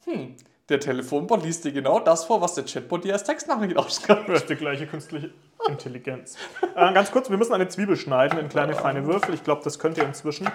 Hm, 0.05 0.35
der 0.71 0.79
Telefonbot 0.79 1.43
liest 1.43 1.63
dir 1.65 1.71
genau 1.71 1.99
das 1.99 2.25
vor, 2.25 2.41
was 2.41 2.55
der 2.55 2.65
Chatbot 2.65 3.03
dir 3.03 3.13
als 3.13 3.23
Textnachricht 3.23 3.77
ausschreibt. 3.77 4.27
Das 4.29 4.41
ist 4.41 4.49
die 4.49 4.55
gleiche 4.55 4.87
künstliche 4.87 5.31
Intelligenz. 5.67 6.37
Äh, 6.75 6.93
ganz 6.93 7.11
kurz, 7.11 7.29
wir 7.29 7.37
müssen 7.37 7.53
eine 7.53 7.67
Zwiebel 7.67 7.95
schneiden 7.95 8.39
in 8.39 8.49
kleine, 8.49 8.73
feine 8.73 9.05
Würfel. 9.05 9.33
Ich 9.35 9.43
glaube, 9.43 9.61
das 9.63 9.77
könnt 9.77 9.97
ihr 9.97 10.05
inzwischen. 10.05 10.49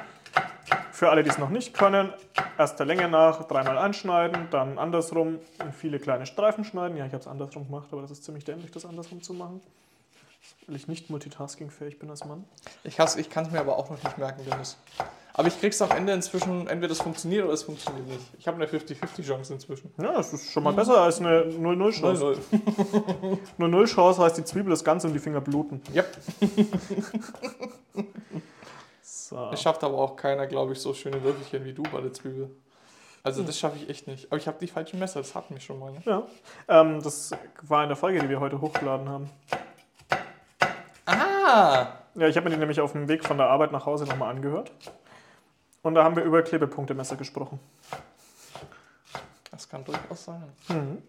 Für 0.91 1.11
alle, 1.11 1.23
die 1.23 1.29
es 1.29 1.39
noch 1.39 1.51
nicht 1.51 1.75
können, 1.75 2.13
erst 2.59 2.79
der 2.79 2.87
Länge 2.87 3.07
nach 3.09 3.45
dreimal 3.47 3.77
anschneiden, 3.77 4.49
dann 4.51 4.79
andersrum 4.79 5.39
in 5.63 5.73
viele 5.73 5.99
kleine 6.01 6.25
Streifen 6.27 6.65
schneiden. 6.65 6.97
Ja, 6.97 7.05
ich 7.05 7.13
habe 7.13 7.21
es 7.21 7.27
andersrum 7.29 7.67
gemacht, 7.67 7.89
aber 7.93 8.01
das 8.03 8.11
ist 8.11 8.25
ziemlich 8.25 8.45
dämlich, 8.45 8.71
das 8.71 8.87
andersrum 8.87 9.23
zu 9.23 9.35
machen. 9.35 9.61
Weil 10.67 10.77
ich 10.77 10.89
nicht 10.89 11.11
multitaskingfähig 11.11 11.99
bin 11.99 12.09
als 12.09 12.25
Mann. 12.25 12.45
Ich, 12.85 12.99
hasse- 12.99 13.21
ich 13.21 13.29
kann 13.29 13.45
es 13.45 13.51
mir 13.51 13.61
aber 13.61 13.77
auch 13.77 13.91
noch 13.91 14.03
nicht 14.03 14.17
merken, 14.17 14.43
Dennis. 14.51 14.79
Aber 15.39 15.49
ich 15.49 15.61
krieg's 15.61 15.83
am 15.83 15.91
Ende 15.91 16.15
inzwischen, 16.15 16.67
entweder 16.67 16.89
das 16.89 17.03
funktioniert 17.03 17.45
oder 17.45 17.53
es 17.53 17.63
funktioniert 17.63 18.07
nicht. 18.07 18.25
Ich 18.39 18.49
habe 18.49 18.57
eine 18.57 18.67
50-50 18.67 19.23
Chance 19.23 19.53
inzwischen. 19.53 19.93
Ja, 19.99 20.13
das 20.13 20.33
ist 20.33 20.51
schon 20.51 20.63
mal 20.63 20.73
besser 20.73 20.99
als 20.99 21.21
eine 21.21 21.43
0-0-Chance. 21.43 22.39
0-0. 22.51 23.39
0-0-Chance 23.59 24.23
heißt, 24.23 24.39
die 24.39 24.45
Zwiebel 24.45 24.73
ist 24.73 24.83
ganz 24.83 25.05
und 25.05 25.13
die 25.13 25.19
Finger 25.19 25.43
bluten. 25.43 25.83
Yep. 25.95 26.17
So. 29.29 29.51
Es 29.53 29.61
schafft 29.61 29.83
aber 29.83 29.99
auch 29.99 30.15
keiner, 30.15 30.47
glaube 30.47 30.75
ich, 30.75 30.79
so 30.79 30.95
schöne 30.95 31.21
Würfelchen 31.21 31.65
wie 31.65 31.73
du 31.73 31.83
bei 31.83 32.01
der 32.01 32.13
Zwiebel. 32.13 32.49
Also 33.25 33.43
das 33.43 33.59
schaffe 33.59 33.77
ich 33.77 33.89
echt 33.91 34.07
nicht. 34.07 34.27
Aber 34.27 34.37
ich 34.37 34.47
habe 34.47 34.57
die 34.61 34.69
falschen 34.69 35.01
Messer, 35.01 35.19
das 35.19 35.35
hatten 35.35 35.55
wir 35.55 35.61
schon 35.61 35.81
mal. 35.81 35.91
Ne? 35.91 36.01
Ja, 36.05 36.23
ähm, 36.69 37.03
das 37.03 37.33
war 37.63 37.83
in 37.83 37.89
der 37.89 37.97
Folge, 37.97 38.21
die 38.21 38.29
wir 38.29 38.39
heute 38.39 38.61
hochgeladen 38.61 39.09
haben. 39.09 39.31
Ah! 41.07 41.89
Ja, 42.15 42.29
ich 42.29 42.37
habe 42.37 42.45
mir 42.45 42.55
die 42.55 42.61
nämlich 42.61 42.81
auf 42.81 42.93
dem 42.93 43.09
Weg 43.09 43.25
von 43.25 43.37
der 43.37 43.49
Arbeit 43.49 43.73
nach 43.73 43.85
Hause 43.85 44.05
nochmal 44.05 44.31
angehört. 44.31 44.71
Und 45.87 45.95
da 45.95 46.03
haben 46.03 46.17
wir 46.17 46.25
über 46.25 46.43
Klebepunktemesser 46.43 47.15
gesprochen. 47.15 47.61
Das 49.53 49.69
kann 49.69 49.85
durchaus 49.85 50.25
sein. 50.25 50.43
Mhm. 50.69 51.01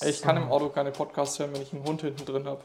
Ey, 0.00 0.08
Ich 0.08 0.22
kann 0.22 0.38
im 0.38 0.50
Auto 0.50 0.70
keine 0.70 0.90
Podcasts 0.90 1.38
hören, 1.38 1.50
wenn 1.52 1.60
ich 1.60 1.70
einen 1.74 1.84
Hund 1.84 2.00
hinten 2.00 2.24
drin 2.24 2.46
habe. 2.46 2.62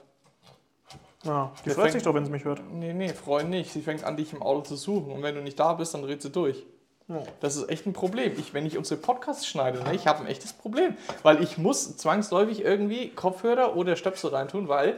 Ja, 1.24 1.52
die 1.60 1.64
Der 1.66 1.74
freut 1.74 1.84
fängt- 1.84 1.94
sich 1.96 2.04
doch, 2.04 2.14
wenn 2.14 2.24
sie 2.24 2.32
mich 2.32 2.46
hört. 2.46 2.62
Nee, 2.72 2.94
nee, 2.94 3.10
Freund 3.10 3.50
nicht. 3.50 3.74
Sie 3.74 3.82
fängt 3.82 4.06
an, 4.06 4.16
dich 4.16 4.32
im 4.32 4.42
Auto 4.42 4.62
zu 4.62 4.78
suchen. 4.78 5.12
Und 5.12 5.24
wenn 5.24 5.36
du 5.36 5.42
nicht 5.42 5.60
da 5.60 5.74
bist, 5.74 5.94
dann 5.94 6.04
dreht 6.04 6.22
sie 6.22 6.30
durch. 6.30 6.66
Ja. 7.10 7.22
Das 7.42 7.58
ist 7.58 7.68
echt 7.70 7.86
ein 7.86 7.92
Problem. 7.92 8.32
Ich, 8.40 8.54
wenn 8.54 8.66
ich 8.66 8.78
unsere 8.78 8.98
Podcasts 9.02 9.46
schneide, 9.46 9.84
ne, 9.84 9.94
ich 9.94 10.08
habe 10.08 10.22
ein 10.22 10.28
echtes 10.28 10.54
Problem. 10.54 10.96
Weil 11.22 11.44
ich 11.44 11.58
muss 11.58 11.98
zwangsläufig 11.98 12.62
irgendwie 12.64 13.10
Kopfhörer 13.10 13.76
oder 13.76 13.98
Stöpsel 13.98 14.30
reintun, 14.30 14.70
weil 14.70 14.96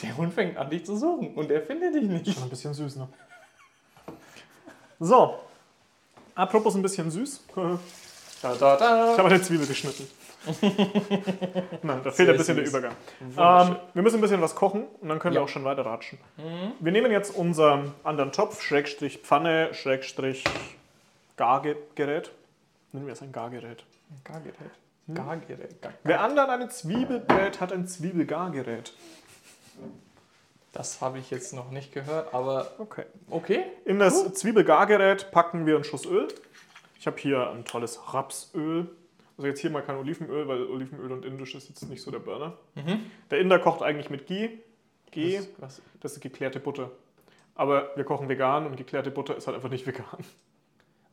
der 0.00 0.16
Hund 0.16 0.32
fängt 0.32 0.56
an, 0.58 0.70
dich 0.70 0.86
zu 0.86 0.96
suchen. 0.96 1.34
Und 1.34 1.48
der 1.50 1.60
findet 1.62 1.96
dich 1.96 2.04
nicht. 2.04 2.34
Schon 2.34 2.44
ein 2.44 2.50
bisschen 2.50 2.72
süß, 2.72 2.94
ne? 2.94 3.08
So. 5.04 5.34
Apropos 6.36 6.74
ein 6.76 6.82
bisschen 6.82 7.10
süß. 7.10 7.44
Da, 8.42 8.54
da, 8.56 8.74
Ich 8.74 8.80
da. 8.80 9.18
habe 9.18 9.28
eine 9.28 9.40
Zwiebel 9.40 9.68
geschnitten. 9.68 10.04
Nein, 11.84 12.00
da 12.02 12.10
fehlt 12.10 12.28
ein 12.30 12.36
bisschen 12.36 12.56
der 12.56 12.66
süß. 12.66 12.74
Übergang. 12.74 12.96
Wunderschön. 13.20 13.72
Ähm, 13.74 13.80
wir 13.94 14.02
müssen 14.02 14.16
ein 14.16 14.20
bisschen 14.20 14.40
was 14.40 14.56
kochen 14.56 14.84
und 15.00 15.08
dann 15.08 15.20
können 15.20 15.36
Ja. 15.36 15.40
wir 15.40 15.44
auch 15.44 15.48
schon 15.48 15.62
weiter 15.62 15.86
ratschen. 15.86 16.18
Wir 16.80 16.90
nehmen 16.90 17.12
jetzt 17.12 17.36
unseren 17.36 17.92
anderen 18.02 18.32
Topf, 18.32 18.60
Schrägstrich 18.60 19.18
Pfanne, 19.18 19.72
Schrägstrich 19.74 20.42
Gargerät. 21.36 22.32
Nennen 22.90 23.06
wir 23.06 23.12
es 23.12 23.22
ein 23.22 23.30
Gargerät. 23.30 23.84
Gargerät. 24.24 24.56
Gargerät. 25.14 25.80
Gar, 25.80 25.92
Wer 26.02 26.20
anderen 26.22 26.50
eine 26.50 26.68
Zwiebel 26.68 27.20
brät, 27.20 27.60
hat 27.60 27.72
ein 27.72 27.86
Zwiebelgargerät. 27.86 28.92
Das 30.72 31.00
habe 31.00 31.18
ich 31.18 31.30
jetzt 31.30 31.52
noch 31.52 31.70
nicht 31.70 31.92
gehört, 31.92 32.32
aber 32.34 32.72
Okay. 32.78 33.04
okay. 33.30 33.64
In 33.84 33.98
das 33.98 34.32
Zwiebelgargerät 34.34 35.30
packen 35.30 35.66
wir 35.66 35.74
einen 35.76 35.84
Schuss 35.84 36.06
Öl. 36.06 36.28
Ich 36.98 37.06
habe 37.06 37.18
hier 37.18 37.50
ein 37.50 37.64
tolles 37.64 38.00
Rapsöl. 38.14 38.88
Also 39.36 39.46
jetzt 39.48 39.60
hier 39.60 39.70
mal 39.70 39.82
kein 39.82 39.96
Olivenöl, 39.96 40.46
weil 40.46 40.64
Olivenöl 40.66 41.10
und 41.12 41.24
Indisch 41.24 41.54
ist 41.54 41.68
jetzt 41.68 41.82
nicht 41.88 42.02
so 42.02 42.10
der 42.10 42.18
Burner. 42.20 42.56
Der 43.30 43.38
Inder 43.40 43.58
kocht 43.58 43.82
eigentlich 43.82 44.08
mit 44.10 44.26
Ghee. 44.26 44.58
Ghee, 45.10 45.38
Was, 45.38 45.48
was, 45.58 45.82
das 46.00 46.12
ist 46.14 46.20
geklärte 46.20 46.60
Butter. 46.60 46.90
Aber 47.54 47.90
wir 47.96 48.04
kochen 48.04 48.28
vegan 48.28 48.66
und 48.66 48.76
geklärte 48.76 49.10
Butter 49.10 49.36
ist 49.36 49.46
halt 49.46 49.56
einfach 49.56 49.68
nicht 49.70 49.86
vegan. 49.86 50.06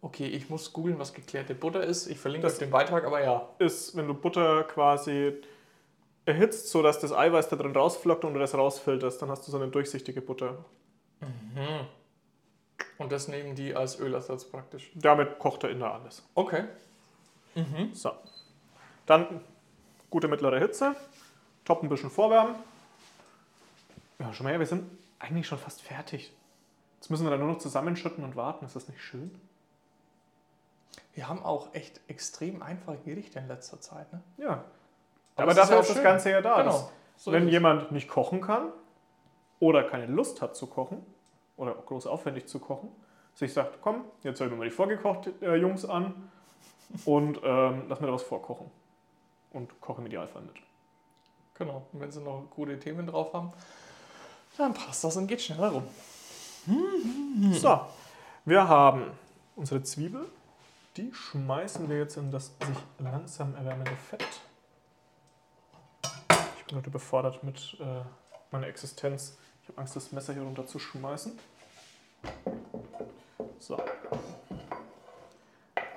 okay, 0.01 0.27
ich 0.27 0.49
muss 0.49 0.71
googeln, 0.71 0.99
was 0.99 1.13
geklärte 1.13 1.53
Butter 1.55 1.83
ist. 1.83 2.07
Ich 2.07 2.17
verlinke 2.19 2.43
Das- 2.43 2.53
das 2.53 2.59
den 2.59 2.69
Beitrag, 2.71 3.03
aber 3.03 3.21
ja. 3.23 3.49
Ist, 3.59 3.95
wenn 3.97 4.07
du 4.07 4.13
Butter 4.13 4.63
quasi 4.63 5.33
erhitzt, 6.25 6.69
sodass 6.69 6.99
das 6.99 7.11
Eiweiß 7.11 7.49
da 7.49 7.55
drin 7.55 7.75
rausflockt 7.75 8.25
und 8.25 8.33
du 8.33 8.39
das 8.39 8.53
rausfilterst, 8.53 9.21
dann 9.21 9.29
hast 9.29 9.47
du 9.47 9.51
so 9.51 9.57
eine 9.57 9.69
durchsichtige 9.69 10.21
Butter. 10.21 10.63
Und 12.97 13.11
das 13.11 13.27
nehmen 13.27 13.55
die 13.55 13.75
als 13.75 13.99
Ölersatz 13.99 14.45
praktisch. 14.45 14.91
Damit 14.95 15.39
kocht 15.39 15.63
der 15.63 15.71
Inder 15.71 15.93
alles. 15.93 16.23
Okay. 16.35 16.65
So. 17.93 18.11
Dann 19.05 19.41
gute 20.09 20.27
mittlere 20.27 20.59
Hitze. 20.59 20.95
Top 21.65 21.83
ein 21.83 21.89
bisschen 21.89 22.09
vorwärmen. 22.09 22.55
Ja, 24.19 24.33
schon 24.33 24.43
mal 24.43 24.51
her, 24.51 24.59
wir 24.59 24.65
sind 24.65 24.89
eigentlich 25.19 25.47
schon 25.47 25.57
fast 25.57 25.81
fertig. 25.81 26.33
Jetzt 26.97 27.09
müssen 27.09 27.25
wir 27.25 27.31
dann 27.31 27.39
nur 27.39 27.49
noch 27.49 27.59
zusammenschütten 27.59 28.23
und 28.23 28.35
warten. 28.35 28.65
Ist 28.65 28.75
das 28.75 28.87
nicht 28.87 29.01
schön? 29.01 29.31
Wir 31.13 31.27
haben 31.27 31.43
auch 31.43 31.73
echt 31.73 32.01
extrem 32.07 32.61
einfache 32.61 32.97
Gerichte 33.05 33.39
in 33.39 33.47
letzter 33.47 33.79
Zeit. 33.81 34.11
Ne? 34.13 34.21
Ja. 34.37 34.63
Aber 35.43 35.51
Aber, 35.51 35.51
es 35.51 35.57
ist 35.57 35.61
dafür 35.69 35.75
ja 35.75 35.81
ist 35.81 35.89
das. 35.95 36.03
Ganze 36.03 36.31
ja 36.31 36.41
da. 36.41 36.57
Genau. 36.57 36.71
Das, 36.71 36.89
So 37.17 37.31
wenn 37.31 37.47
jemand 37.47 37.91
nicht 37.91 38.07
kochen 38.09 38.41
kann 38.41 38.69
oder 39.59 39.83
keine 39.83 40.05
Lust 40.07 40.41
hat 40.41 40.55
zu 40.55 40.67
kochen 40.67 41.05
oder 41.57 41.71
auch 41.71 41.85
groß 41.85 42.07
aufwendig 42.07 42.47
zu 42.47 42.59
kochen, 42.59 42.89
sich 43.33 43.53
sagt, 43.53 43.79
komm, 43.81 44.05
jetzt 44.23 44.39
hören 44.39 44.51
wir 44.51 44.57
mal 44.57 44.65
die 44.65 44.71
vorgekochten 44.71 45.33
äh, 45.41 45.55
Jungs 45.55 45.85
an 45.85 46.29
und 47.05 47.39
ähm, 47.43 47.83
lass 47.87 47.99
mir 47.99 48.07
da 48.07 48.13
was 48.13 48.23
vorkochen. 48.23 48.69
Und 49.51 49.79
koche 49.81 50.01
im 50.01 50.07
Idealfall 50.07 50.43
mit. 50.43 50.55
Genau. 51.55 51.83
Und 51.91 52.01
wenn 52.01 52.11
sie 52.11 52.21
noch 52.21 52.43
gute 52.51 52.79
Themen 52.79 53.07
drauf 53.07 53.33
haben, 53.33 53.51
dann 54.57 54.73
passt 54.73 55.03
das 55.03 55.17
und 55.17 55.27
geht 55.27 55.41
schneller 55.41 55.69
rum. 55.69 55.83
So, 57.53 57.81
wir 58.45 58.67
haben 58.67 59.11
unsere 59.55 59.81
Zwiebel. 59.83 60.25
Die 60.97 61.13
schmeißen 61.13 61.89
wir 61.89 61.97
jetzt 61.97 62.17
in 62.17 62.31
das 62.31 62.47
sich 62.47 62.77
langsam 62.99 63.55
erwärmende 63.55 63.95
Fett. 64.09 64.25
Ich 66.69 66.71
bin 66.71 66.81
heute 66.81 66.91
überfordert 66.91 67.43
mit 67.43 67.77
äh, 67.79 68.03
meiner 68.51 68.67
Existenz. 68.67 69.39
Ich 69.63 69.69
habe 69.69 69.79
Angst, 69.79 69.95
das 69.95 70.11
Messer 70.11 70.33
hier 70.33 70.43
runter 70.43 70.67
zu 70.67 70.77
schmeißen. 70.77 71.35
So. 73.57 73.81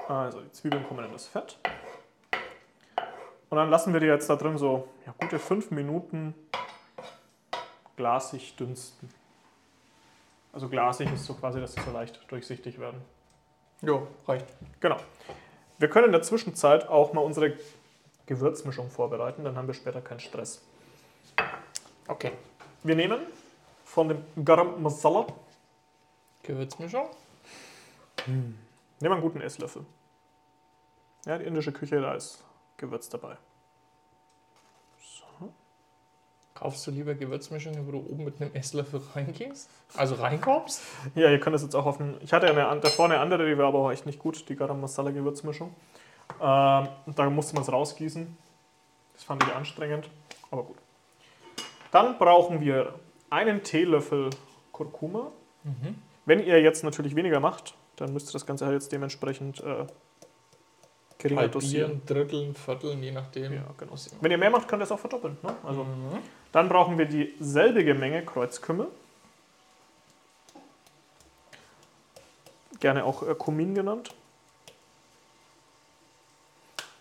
Also, 0.09 0.41
die 0.41 0.51
Zwiebeln 0.53 0.89
kommen 0.89 1.05
in 1.05 1.13
das 1.13 1.27
Fett. 1.27 1.59
Und 3.51 3.59
dann 3.59 3.69
lassen 3.69 3.93
wir 3.93 4.01
die 4.01 4.07
jetzt 4.07 4.31
da 4.31 4.37
drin 4.37 4.57
so 4.57 4.89
ja, 5.05 5.15
gute 5.21 5.39
fünf 5.39 5.71
Minuten 5.73 6.35
glasig 7.97 8.57
dünsten. 8.57 9.11
Also 10.55 10.71
glasig 10.71 11.13
ist 11.13 11.27
so 11.27 11.35
quasi, 11.35 11.61
dass 11.61 11.75
sie 11.75 11.83
so 11.83 11.91
leicht 11.91 12.19
durchsichtig 12.29 12.79
werden. 12.79 13.03
Jo, 13.83 14.09
reicht. 14.27 14.47
Genau. 14.81 14.97
Wir 15.79 15.91
können 15.91 16.07
in 16.07 16.13
der 16.13 16.23
Zwischenzeit 16.23 16.89
auch 16.89 17.13
mal 17.13 17.21
unsere 17.21 17.59
Gewürzmischung 18.27 18.91
vorbereiten, 18.91 19.45
dann 19.45 19.57
haben 19.57 19.67
wir 19.67 19.75
später 19.75 20.01
keinen 20.01 20.21
Stress. 20.21 20.63
Okay. 22.09 22.33
Wir 22.83 22.97
nehmen 22.97 23.21
von 23.85 24.09
dem 24.09 24.45
Garam 24.45 24.83
Masala, 24.83 25.27
Gewürzmischung. 26.43 27.07
nehmen 28.27 28.57
einen 29.01 29.21
guten 29.23 29.41
Esslöffel. 29.41 29.85
Ja, 31.27 31.39
die 31.39 31.45
indische 31.45 31.73
Küche, 31.73 32.01
da 32.01 32.15
ist 32.15 32.43
Gewürz 32.77 33.09
dabei. 33.09 33.37
So. 35.01 35.49
Kaufst 36.55 36.85
du 36.87 36.91
lieber 36.91 37.15
Gewürzmischung, 37.15 37.75
wo 37.87 37.93
du 37.93 37.99
oben 37.99 38.25
mit 38.25 38.41
einem 38.41 38.53
Esslöffel 38.55 39.01
reingehst? 39.15 39.69
Also 39.95 40.17
reinkommst? 40.17 40.81
Ja, 41.15 41.31
ihr 41.31 41.39
könnt 41.39 41.55
das 41.55 41.63
jetzt 41.63 41.75
auch 41.77 41.87
auf 41.87 41.99
den. 41.99 42.17
Ich 42.23 42.33
hatte 42.33 42.49
eine, 42.49 42.67
an- 42.67 42.81
davor 42.81 43.05
eine 43.05 43.21
andere, 43.21 43.49
die 43.49 43.57
war 43.57 43.67
aber 43.67 43.79
auch 43.81 43.91
echt 43.93 44.07
nicht 44.07 44.19
gut, 44.19 44.49
die 44.49 44.57
Garam 44.57 44.81
Masala 44.81 45.11
Gewürzmischung. 45.13 45.73
Ähm, 46.43 46.89
da 47.15 47.31
musste 47.31 47.55
man 47.55 47.63
es 47.63 47.73
rausgießen. 47.73 48.37
Das 49.15 49.23
fand 49.23 49.43
ich 49.45 49.55
anstrengend, 49.55 50.11
aber 50.51 50.65
gut. 50.65 50.77
Dann 51.93 52.19
brauchen 52.19 52.61
wir 52.61 52.95
einen 53.31 53.63
Teelöffel 53.63 54.31
Kurkuma. 54.73 55.31
Wenn 56.25 56.45
ihr 56.45 56.61
jetzt 56.61 56.83
natürlich 56.83 57.15
weniger 57.15 57.39
macht, 57.39 57.75
dann 57.97 58.13
müsst 58.13 58.29
ihr 58.31 58.33
das 58.33 58.47
Ganze 58.47 58.65
halt 58.67 58.75
jetzt 58.75 58.91
dementsprechend 58.91 59.61
äh, 59.61 59.87
geringer 61.19 61.49
dosieren. 61.49 61.91
Halbieren, 61.91 62.07
dritteln, 62.07 62.55
vierteln, 62.55 63.03
je 63.03 63.13
nachdem. 63.13 63.53
Ja, 63.53 63.63
genau. 63.79 63.95
Wenn 64.21 64.31
ihr 64.31 64.39
mehr 64.39 64.51
macht, 64.51 64.67
könnt 64.67 64.83
ihr 64.83 64.85
es 64.85 64.93
auch 64.93 64.99
verdoppeln. 64.99 65.37
Ne? 65.43 65.55
Also, 65.65 65.85
Mhm. 65.85 66.19
Dann 66.51 66.69
brauchen 66.69 66.99
wir 66.99 67.07
dieselbige 67.07 67.95
Menge 67.95 68.25
Kreuzkümmel. 68.25 68.89
Gerne 72.81 73.05
auch 73.05 73.23
äh, 73.27 73.35
Kumin 73.35 73.75
genannt. 73.75 74.15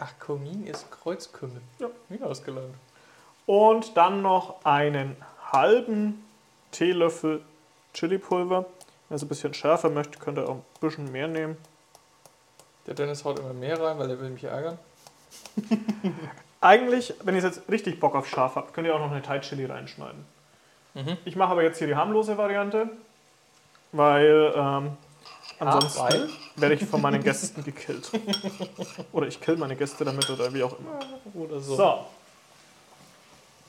Ach, 0.04 0.14
Kumin 0.20 0.66
ist 0.66 0.90
Kreuzkümmel. 0.90 1.62
Ja. 1.78 1.88
Wieder 2.10 2.26
ausgelernt. 2.26 2.74
Und 3.46 3.96
dann 3.96 4.24
noch 4.24 4.66
einen 4.66 5.16
halben 5.52 6.26
Teelöffel 6.72 7.44
Chilipulver. 7.94 8.66
Wer 9.10 9.16
es 9.16 9.22
ein 9.22 9.28
bisschen 9.28 9.54
schärfer 9.54 9.90
möchte, 9.90 10.18
könnt 10.18 10.40
ihr 10.40 10.50
auch 10.50 10.56
ein 10.56 10.64
bisschen 10.80 11.12
mehr 11.12 11.28
nehmen. 11.28 11.56
Der 12.88 12.96
Dennis 12.96 13.24
haut 13.24 13.38
immer 13.38 13.54
mehr 13.54 13.80
rein, 13.80 14.00
weil 14.00 14.08
der 14.08 14.20
will 14.20 14.32
mich 14.32 14.44
ärgern. 14.44 14.80
Eigentlich, 16.62 17.14
wenn 17.24 17.36
ihr 17.36 17.44
jetzt 17.44 17.62
richtig 17.70 18.00
Bock 18.00 18.16
auf 18.16 18.28
scharf 18.28 18.56
habt, 18.56 18.74
könnt 18.74 18.88
ihr 18.88 18.96
auch 18.96 19.00
noch 19.00 19.12
eine 19.12 19.22
Thai 19.22 19.38
Chili 19.40 19.66
reinschneiden. 19.66 20.26
Mhm. 20.96 21.18
Ich 21.26 21.36
mache 21.36 21.52
aber 21.52 21.62
jetzt 21.62 21.78
hier 21.78 21.88
die 21.88 21.96
harmlose 21.96 22.40
Variante, 22.40 22.90
weil 23.92 24.52
ähm, 24.56 24.98
ansonsten 25.62 26.00
weil? 26.00 26.30
werde 26.56 26.76
ich 26.76 26.86
von 26.86 27.02
meinen 27.02 27.24
Gästen 27.24 27.64
gekillt. 27.64 28.10
Oder 29.12 29.28
ich 29.28 29.40
kill 29.40 29.58
meine 29.58 29.76
Gäste 29.76 30.04
damit 30.04 30.30
oder 30.30 30.54
wie 30.54 30.64
auch 30.64 30.78
immer. 30.80 31.00
Oder 31.34 31.60
so. 31.60 31.76
So. 31.76 32.06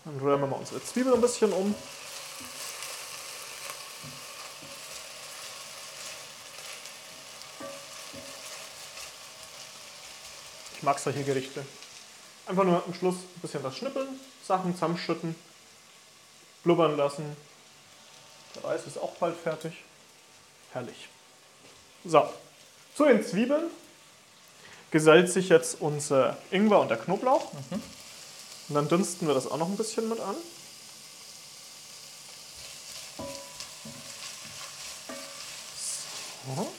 Dann 0.05 0.19
rühren 0.19 0.41
wir 0.41 0.47
mal 0.47 0.57
unsere 0.57 0.83
Zwiebel 0.83 1.15
ein 1.15 1.21
bisschen 1.21 1.53
um. 1.53 1.75
Ich 10.77 10.83
mag 10.83 10.99
solche 10.99 11.23
Gerichte. 11.23 11.65
Einfach 12.47 12.65
nur 12.65 12.83
am 12.85 12.93
Schluss 12.93 13.15
ein 13.15 13.41
bisschen 13.41 13.63
was 13.63 13.77
schnippeln, 13.77 14.09
Sachen 14.45 14.75
zusammenschütten, 14.75 15.37
blubbern 16.65 16.97
lassen. 16.97 17.37
Der 18.57 18.65
Reis 18.65 18.85
ist 18.87 18.99
auch 18.99 19.13
bald 19.13 19.37
fertig. 19.37 19.73
Herrlich. 20.73 21.09
So, 22.05 22.29
zu 22.97 23.05
den 23.05 23.25
Zwiebeln 23.25 23.71
gesellt 24.91 25.31
sich 25.31 25.49
jetzt 25.49 25.81
unser 25.81 26.37
Ingwer 26.51 26.81
und 26.81 26.89
der 26.89 26.99
Knoblauch. 26.99 27.53
Und 28.69 28.75
dann 28.75 28.89
dünsten 28.89 29.27
wir 29.27 29.35
das 29.35 29.51
auch 29.51 29.57
noch 29.57 29.69
ein 29.69 29.77
bisschen 29.77 30.09
mit 30.09 30.21
an. 30.21 30.35
So. 36.57 36.73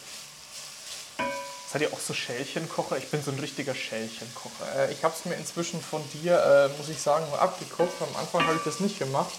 Seid 1.71 1.81
ihr 1.81 1.93
auch 1.93 1.99
so 1.99 2.13
Schälchenkocher? 2.13 2.97
Ich 2.97 3.07
bin 3.07 3.23
so 3.23 3.31
ein 3.31 3.39
richtiger 3.39 3.73
Schälchenkocher. 3.73 4.75
Äh, 4.75 4.93
ich 4.93 5.03
habe 5.03 5.15
es 5.17 5.25
mir 5.25 5.35
inzwischen 5.35 5.81
von 5.81 6.03
dir, 6.13 6.37
äh, 6.37 6.77
muss 6.77 6.89
ich 6.89 7.01
sagen, 7.01 7.27
mal 7.31 7.39
abgeguckt. 7.39 7.99
Am 8.01 8.15
Anfang 8.15 8.45
habe 8.45 8.57
ich 8.57 8.63
das 8.63 8.79
nicht 8.79 8.99
gemacht. 8.99 9.33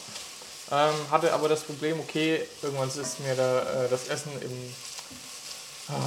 Ähm, 0.72 0.94
hatte 1.10 1.32
aber 1.32 1.48
das 1.48 1.62
Problem, 1.62 2.00
okay, 2.00 2.44
irgendwann 2.62 2.88
ist 2.88 3.20
mir 3.20 3.36
da, 3.36 3.84
äh, 3.84 3.88
das 3.88 4.08
Essen 4.08 4.32
im, 4.40 4.74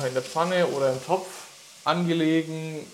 in 0.08 0.14
der 0.14 0.24
Pfanne 0.24 0.66
oder 0.68 0.92
im 0.92 1.06
Topf 1.06 1.26
angelegen, 1.84 2.86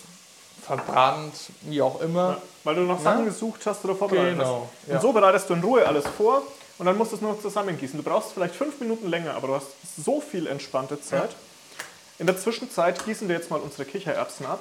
verbrannt, 0.65 1.34
wie 1.62 1.82
auch 1.82 2.02
immer. 2.02 2.30
Ja, 2.32 2.41
weil 2.63 2.76
du 2.76 2.82
noch 2.82 3.02
Sachen 3.02 3.19
Ja. 3.19 3.26
gesucht 3.26 3.62
hast 3.65 3.84
oder 3.86 3.96
vorbereitet 3.96 4.38
Genau, 4.38 4.67
hast. 4.82 4.88
ja. 4.89 4.96
Und 4.96 5.02
so 5.02 5.12
bereitest 5.12 5.50
du 5.50 5.54
in 5.56 5.62
Ruhe 5.63 5.86
alles 5.86 6.06
vor 6.17 6.41
und 6.78 6.86
dann 6.86 6.98
musst 6.98 7.12
du 7.12 7.15
es 7.17 7.22
nur 7.22 7.34
noch 7.34 7.41
zusammengießen. 7.41 7.98
Du 7.98 8.04
brauchst 8.04 8.32
vielleicht 8.34 8.56
fünf 8.56 8.80
Minuten 8.80 9.08
länger, 9.10 9.34
aber 9.36 9.48
du 9.48 9.56
hast 9.56 9.67
so 10.04 10.22
viel 10.22 10.48
entspannte 10.48 11.02
Zeit. 11.02 11.32
In 12.19 12.28
der 12.28 12.38
Zwischenzeit 12.38 13.04
gießen 13.06 13.28
wir 13.28 13.36
jetzt 13.36 13.50
mal 13.50 13.60
unsere 13.60 13.86
Kichererbsen 13.86 14.46
ab. 14.46 14.60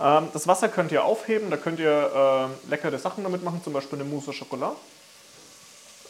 Ähm, 0.00 0.28
das 0.32 0.46
Wasser 0.48 0.68
könnt 0.68 0.92
ihr 0.92 1.04
aufheben, 1.04 1.50
da 1.50 1.56
könnt 1.56 1.78
ihr 1.80 2.10
ähm, 2.14 2.50
leckere 2.70 2.98
Sachen 2.98 3.24
damit 3.24 3.42
machen, 3.44 3.60
zum 3.62 3.72
Beispiel 3.72 3.98
eine 4.00 4.08
Mousse 4.08 4.30
au 4.30 4.34
Chocolat. 4.34 4.72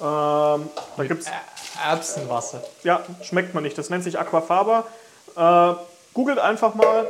Ähm, 0.00 0.68
da 0.96 1.05
gibt's, 1.07 1.27
Erbsenwasser. 1.85 2.62
ja, 2.83 3.05
schmeckt 3.22 3.55
man 3.55 3.62
nicht, 3.62 3.77
das 3.79 3.90
nennt 3.90 4.05
sich 4.05 4.18
Aquafaba. 4.18 4.85
Äh, 5.37 5.75
googelt 6.12 6.38
einfach 6.38 6.75
mal 6.75 7.07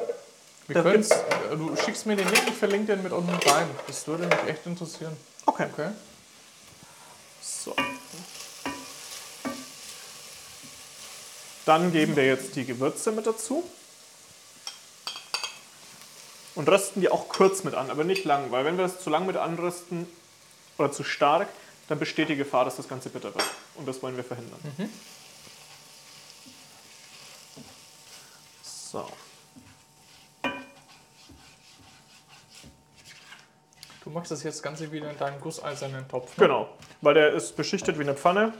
Wir 0.66 0.82
können's, 0.82 1.10
äh, 1.10 1.56
du 1.56 1.76
schickst 1.76 2.06
mir 2.06 2.16
den 2.16 2.26
Link, 2.28 2.42
ich 2.48 2.54
verlinke 2.54 2.94
den 2.94 3.02
mit 3.02 3.12
unten 3.12 3.34
rein. 3.48 3.68
Das 3.86 4.06
würde 4.06 4.26
mich 4.26 4.44
echt 4.48 4.66
interessieren. 4.66 5.16
Okay. 5.46 5.66
Okay. 5.72 5.90
So. 7.42 7.74
Dann 11.66 11.92
geben 11.92 12.16
wir 12.16 12.26
jetzt 12.26 12.56
die 12.56 12.64
Gewürze 12.64 13.12
mit 13.12 13.26
dazu. 13.26 13.64
Und 16.54 16.68
rösten 16.68 17.00
die 17.00 17.10
auch 17.10 17.28
kurz 17.28 17.64
mit 17.64 17.74
an, 17.74 17.90
aber 17.90 18.04
nicht 18.04 18.24
lang, 18.24 18.52
weil 18.52 18.64
wenn 18.64 18.76
wir 18.76 18.84
das 18.84 19.00
zu 19.00 19.10
lang 19.10 19.26
mit 19.26 19.36
anrösten 19.36 20.06
oder 20.78 20.92
zu 20.92 21.02
stark, 21.02 21.48
dann 21.88 21.98
besteht 21.98 22.28
die 22.28 22.36
Gefahr, 22.36 22.64
dass 22.64 22.76
das 22.76 22.88
Ganze 22.88 23.10
bitter 23.10 23.34
wird. 23.34 23.44
Und 23.74 23.88
das 23.88 24.02
wollen 24.02 24.16
wir 24.16 24.24
verhindern. 24.24 24.60
So. 28.94 29.04
Du 34.04 34.10
machst 34.10 34.30
das 34.30 34.44
jetzt 34.44 34.62
Ganze 34.62 34.92
wieder 34.92 35.10
in 35.10 35.18
deinen 35.18 35.40
gusseisernen 35.40 36.06
Topf. 36.06 36.38
Ne? 36.38 36.46
Genau, 36.46 36.68
weil 37.00 37.14
der 37.14 37.32
ist 37.32 37.56
beschichtet 37.56 37.98
wie 37.98 38.02
eine 38.02 38.14
Pfanne. 38.14 38.54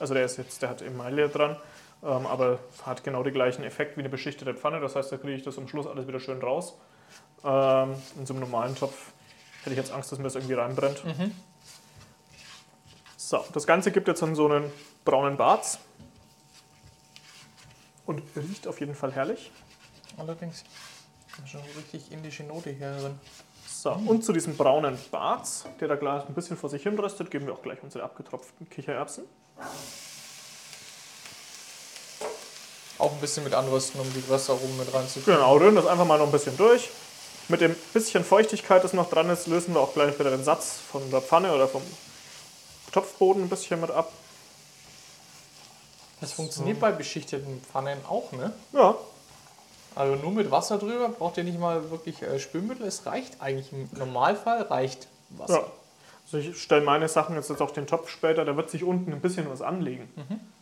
Also 0.00 0.14
der 0.14 0.24
ist 0.24 0.36
jetzt, 0.36 0.62
der 0.62 0.70
hat 0.70 0.82
Emaille 0.82 1.28
dran, 1.28 1.56
ähm, 2.02 2.26
aber 2.26 2.58
hat 2.82 3.04
genau 3.04 3.22
den 3.22 3.32
gleichen 3.32 3.62
Effekt 3.62 3.96
wie 3.96 4.00
eine 4.00 4.08
beschichtete 4.08 4.52
Pfanne. 4.52 4.80
Das 4.80 4.96
heißt, 4.96 5.12
da 5.12 5.16
kriege 5.16 5.34
ich 5.34 5.44
das 5.44 5.56
am 5.58 5.68
Schluss 5.68 5.86
alles 5.86 6.08
wieder 6.08 6.18
schön 6.18 6.42
raus. 6.42 6.74
Ähm, 7.44 7.94
in 8.16 8.26
so 8.26 8.34
einem 8.34 8.40
normalen 8.40 8.74
Topf 8.74 9.12
hätte 9.60 9.70
ich 9.70 9.76
jetzt 9.76 9.92
Angst, 9.92 10.10
dass 10.10 10.18
mir 10.18 10.24
das 10.24 10.34
irgendwie 10.34 10.54
reinbrennt. 10.54 11.04
So, 13.16 13.44
das 13.52 13.64
Ganze 13.64 13.92
gibt 13.92 14.08
jetzt 14.08 14.22
dann 14.22 14.34
so 14.34 14.48
einen 14.48 14.72
braunen 15.04 15.36
Barz. 15.36 15.78
Und 18.08 18.22
riecht 18.34 18.66
auf 18.66 18.80
jeden 18.80 18.94
Fall 18.94 19.12
herrlich. 19.12 19.52
Allerdings. 20.18 20.64
Schon 21.46 21.60
richtig 21.76 22.10
indische 22.10 22.42
Note 22.42 22.70
hier 22.70 22.96
drin. 22.96 23.20
So, 23.68 23.92
und 23.92 24.24
zu 24.24 24.32
diesem 24.32 24.56
braunen 24.56 24.98
Barz, 25.12 25.64
der 25.78 25.86
da 25.86 25.94
gleich 25.94 26.26
ein 26.26 26.34
bisschen 26.34 26.56
vor 26.56 26.68
sich 26.68 26.82
hin 26.82 26.98
röstet, 26.98 27.30
geben 27.30 27.46
wir 27.46 27.54
auch 27.54 27.62
gleich 27.62 27.78
unsere 27.82 28.02
abgetropften 28.02 28.68
Kichererbsen. 28.68 29.24
Auch 32.98 33.12
ein 33.12 33.20
bisschen 33.20 33.44
mit 33.44 33.54
anrösten, 33.54 34.00
um 34.00 34.12
die 34.12 34.24
Röstaromen 34.28 34.76
mit 34.78 34.92
reinzukriegen. 34.92 35.36
Genau, 35.36 35.56
rühren 35.56 35.76
das 35.76 35.86
einfach 35.86 36.06
mal 36.06 36.18
noch 36.18 36.26
ein 36.26 36.32
bisschen 36.32 36.56
durch. 36.56 36.90
Mit 37.46 37.60
dem 37.60 37.76
bisschen 37.92 38.24
Feuchtigkeit, 38.24 38.82
das 38.82 38.92
noch 38.92 39.08
dran 39.08 39.30
ist, 39.30 39.46
lösen 39.46 39.74
wir 39.74 39.80
auch 39.80 39.94
gleich 39.94 40.18
wieder 40.18 40.30
den 40.30 40.42
Satz 40.42 40.78
von 40.90 41.08
der 41.12 41.22
Pfanne 41.22 41.54
oder 41.54 41.68
vom 41.68 41.82
Topfboden 42.90 43.44
ein 43.44 43.48
bisschen 43.48 43.80
mit 43.80 43.92
ab. 43.92 44.12
Das 46.20 46.32
funktioniert 46.32 46.80
bei 46.80 46.90
beschichteten 46.90 47.62
Pfannen 47.62 48.04
auch, 48.08 48.32
ne? 48.32 48.52
Ja, 48.72 48.96
Also 49.94 50.14
nur 50.16 50.32
mit 50.32 50.50
Wasser 50.50 50.78
drüber, 50.78 51.08
braucht 51.08 51.36
ihr 51.38 51.44
nicht 51.44 51.58
mal 51.58 51.90
wirklich 51.90 52.22
äh, 52.22 52.38
Spülmittel. 52.38 52.86
Es 52.86 53.06
reicht 53.06 53.40
eigentlich 53.40 53.72
im 53.72 53.88
Normalfall, 53.98 54.62
reicht 54.62 55.08
Wasser. 55.30 55.54
ja. 55.60 55.66
Also 56.30 56.46
ich 56.46 56.62
stelle 56.62 56.82
meine 56.82 57.08
Sachen 57.08 57.36
jetzt 57.36 57.50
auf 57.62 57.72
den 57.72 57.86
Topf 57.86 58.10
später, 58.10 58.44
da 58.44 58.54
wird 58.54 58.68
sich 58.68 58.84
unten 58.84 59.12
ein 59.12 59.20
bisschen 59.20 59.48
was 59.50 59.62
anlegen. 59.62 60.08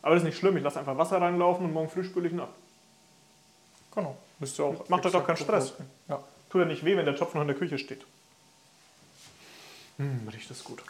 Aber 0.01 0.15
das 0.15 0.23
ist 0.23 0.27
nicht 0.29 0.39
schlimm, 0.39 0.57
ich 0.57 0.63
lasse 0.63 0.79
einfach 0.79 0.97
Wasser 0.97 1.21
reinlaufen 1.21 1.67
und 1.67 1.73
morgen 1.73 1.89
früh 1.91 2.05
spüle 2.05 2.29
ich 2.29 2.33
ihn 2.33 2.39
ab. 2.39 2.55
Genau. 3.93 4.17
Müsst 4.39 4.59
ihr 4.61 4.65
auch 4.65 4.89
Macht 4.89 5.05
doch 5.05 5.11
doch 5.11 5.27
keinen 5.27 5.39
Stress. 5.39 5.73
Ja. 6.09 6.23
Tut 6.51 6.61
ja 6.61 6.67
nicht 6.69 6.85
weh, 6.85 6.97
wenn 6.97 7.05
der 7.05 7.17
Topf 7.17 7.35
noch 7.35 7.41
in 7.43 7.49
der 7.49 7.57
Küche 7.57 7.79
steht. 7.79 8.05
Hm, 9.97 10.29
riecht 10.33 10.49
das 10.51 10.63
gut. 10.63 10.83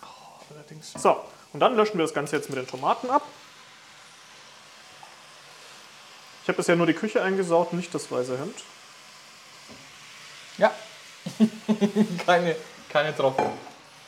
Allerdings. 0.55 0.93
So, 0.93 1.17
und 1.55 1.61
dann 1.61 1.75
löschen 1.75 1.97
wir 1.97 2.05
das 2.05 2.13
Ganze 2.13 2.37
jetzt 2.37 2.51
mit 2.51 2.59
den 2.59 2.67
Tomaten 2.67 3.09
ab. 3.09 3.23
Ich 6.47 6.49
habe 6.49 6.59
bisher 6.59 6.77
nur 6.77 6.87
die 6.87 6.95
Küche 6.95 7.21
eingesaut, 7.25 7.73
nicht 7.73 7.93
das 7.93 8.09
weiße 8.09 8.39
Hemd. 8.39 8.55
Ja. 10.59 10.71
keine, 12.25 12.55
keine 12.89 13.17
Tropfen. 13.17 13.47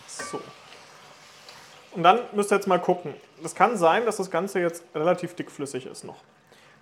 So. 0.07 0.41
Und 1.97 2.05
dann 2.05 2.21
müsst 2.35 2.53
ihr 2.53 2.55
jetzt 2.55 2.69
mal 2.69 2.79
gucken. 2.79 3.13
Es 3.43 3.57
kann 3.57 3.77
sein, 3.77 4.07
dass 4.07 4.19
das 4.19 4.31
Ganze 4.31 4.61
jetzt 4.61 4.85
relativ 4.95 5.35
dickflüssig 5.35 5.87
ist 5.87 6.05
noch. 6.05 6.23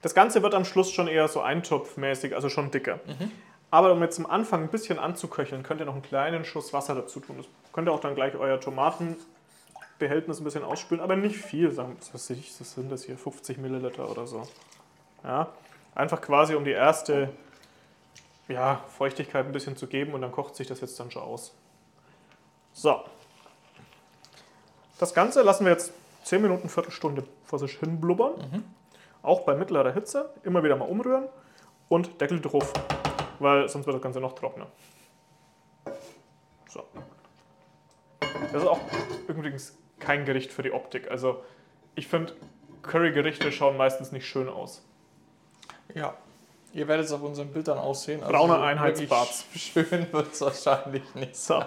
Das 0.02 0.14
Ganze 0.14 0.42
wird 0.42 0.54
am 0.54 0.66
Schluss 0.66 0.92
schon 0.92 1.08
eher 1.08 1.26
so 1.26 1.40
eintopfmäßig, 1.40 2.34
also 2.34 2.50
schon 2.50 2.70
dicker. 2.70 3.00
Aber 3.70 3.92
um 3.92 4.02
jetzt 4.02 4.18
am 4.18 4.26
Anfang 4.26 4.64
ein 4.64 4.68
bisschen 4.68 4.98
anzuköcheln, 4.98 5.62
könnt 5.62 5.80
ihr 5.80 5.86
noch 5.86 5.94
einen 5.94 6.02
kleinen 6.02 6.44
Schuss 6.44 6.74
Wasser 6.74 6.94
dazu 6.94 7.18
tun. 7.18 7.36
Das 7.38 7.46
könnt 7.72 7.88
ihr 7.88 7.92
auch 7.92 8.00
dann 8.00 8.14
gleich 8.14 8.34
euer 8.34 8.60
Tomatenbehältnis 8.60 10.38
ein 10.38 10.44
bisschen 10.44 10.64
ausspülen, 10.64 11.02
aber 11.02 11.16
nicht 11.16 11.38
viel. 11.38 11.70
Sagen, 11.70 11.96
was 12.12 12.28
ich, 12.28 12.52
was 12.60 12.74
sind 12.74 12.92
das 12.92 13.04
hier? 13.04 13.16
50 13.16 13.56
Milliliter 13.56 14.10
oder 14.10 14.26
so. 14.26 14.46
Ja, 15.24 15.52
einfach 15.94 16.20
quasi 16.20 16.54
um 16.54 16.64
die 16.64 16.72
erste 16.72 17.32
ja, 18.48 18.84
Feuchtigkeit 18.96 19.46
ein 19.46 19.52
bisschen 19.52 19.76
zu 19.76 19.86
geben 19.86 20.14
und 20.14 20.20
dann 20.20 20.32
kocht 20.32 20.56
sich 20.56 20.66
das 20.66 20.80
jetzt 20.80 20.98
dann 21.00 21.10
schon 21.10 21.22
aus. 21.22 21.54
So. 22.72 23.02
Das 24.98 25.14
Ganze 25.14 25.42
lassen 25.42 25.64
wir 25.64 25.72
jetzt 25.72 25.92
10 26.24 26.42
Minuten, 26.42 26.68
Viertelstunde 26.68 27.24
vor 27.44 27.58
sich 27.58 27.78
hin 27.78 28.00
blubbern. 28.00 28.64
Auch 29.22 29.40
bei 29.40 29.54
mittlerer 29.54 29.92
Hitze. 29.92 30.30
Immer 30.44 30.62
wieder 30.62 30.76
mal 30.76 30.88
umrühren 30.88 31.28
und 31.88 32.20
Deckel 32.20 32.40
drauf, 32.40 32.72
weil 33.38 33.68
sonst 33.68 33.86
wird 33.86 33.94
das 33.96 34.02
Ganze 34.02 34.20
noch 34.20 34.34
trockener. 34.34 34.66
So. 36.68 36.84
Das 38.20 38.62
ist 38.62 38.68
auch 38.68 38.80
übrigens 39.28 39.76
kein 39.98 40.24
Gericht 40.24 40.52
für 40.52 40.62
die 40.62 40.72
Optik. 40.72 41.10
Also 41.10 41.42
ich 41.94 42.06
finde, 42.06 42.34
Currygerichte 42.82 43.50
schauen 43.52 43.76
meistens 43.76 44.12
nicht 44.12 44.26
schön 44.26 44.48
aus. 44.48 44.84
Ja. 45.96 46.14
Ihr 46.74 46.86
werdet 46.88 47.06
es 47.06 47.12
auf 47.12 47.22
unseren 47.22 47.48
Bildern 47.48 47.78
aussehen. 47.78 48.22
Also 48.22 48.32
Brauner 48.32 48.60
Einheitsbart. 48.60 49.46
Schön 49.54 50.12
wird 50.12 50.32
es 50.32 50.40
wahrscheinlich 50.42 51.14
nicht. 51.14 51.34
So. 51.34 51.64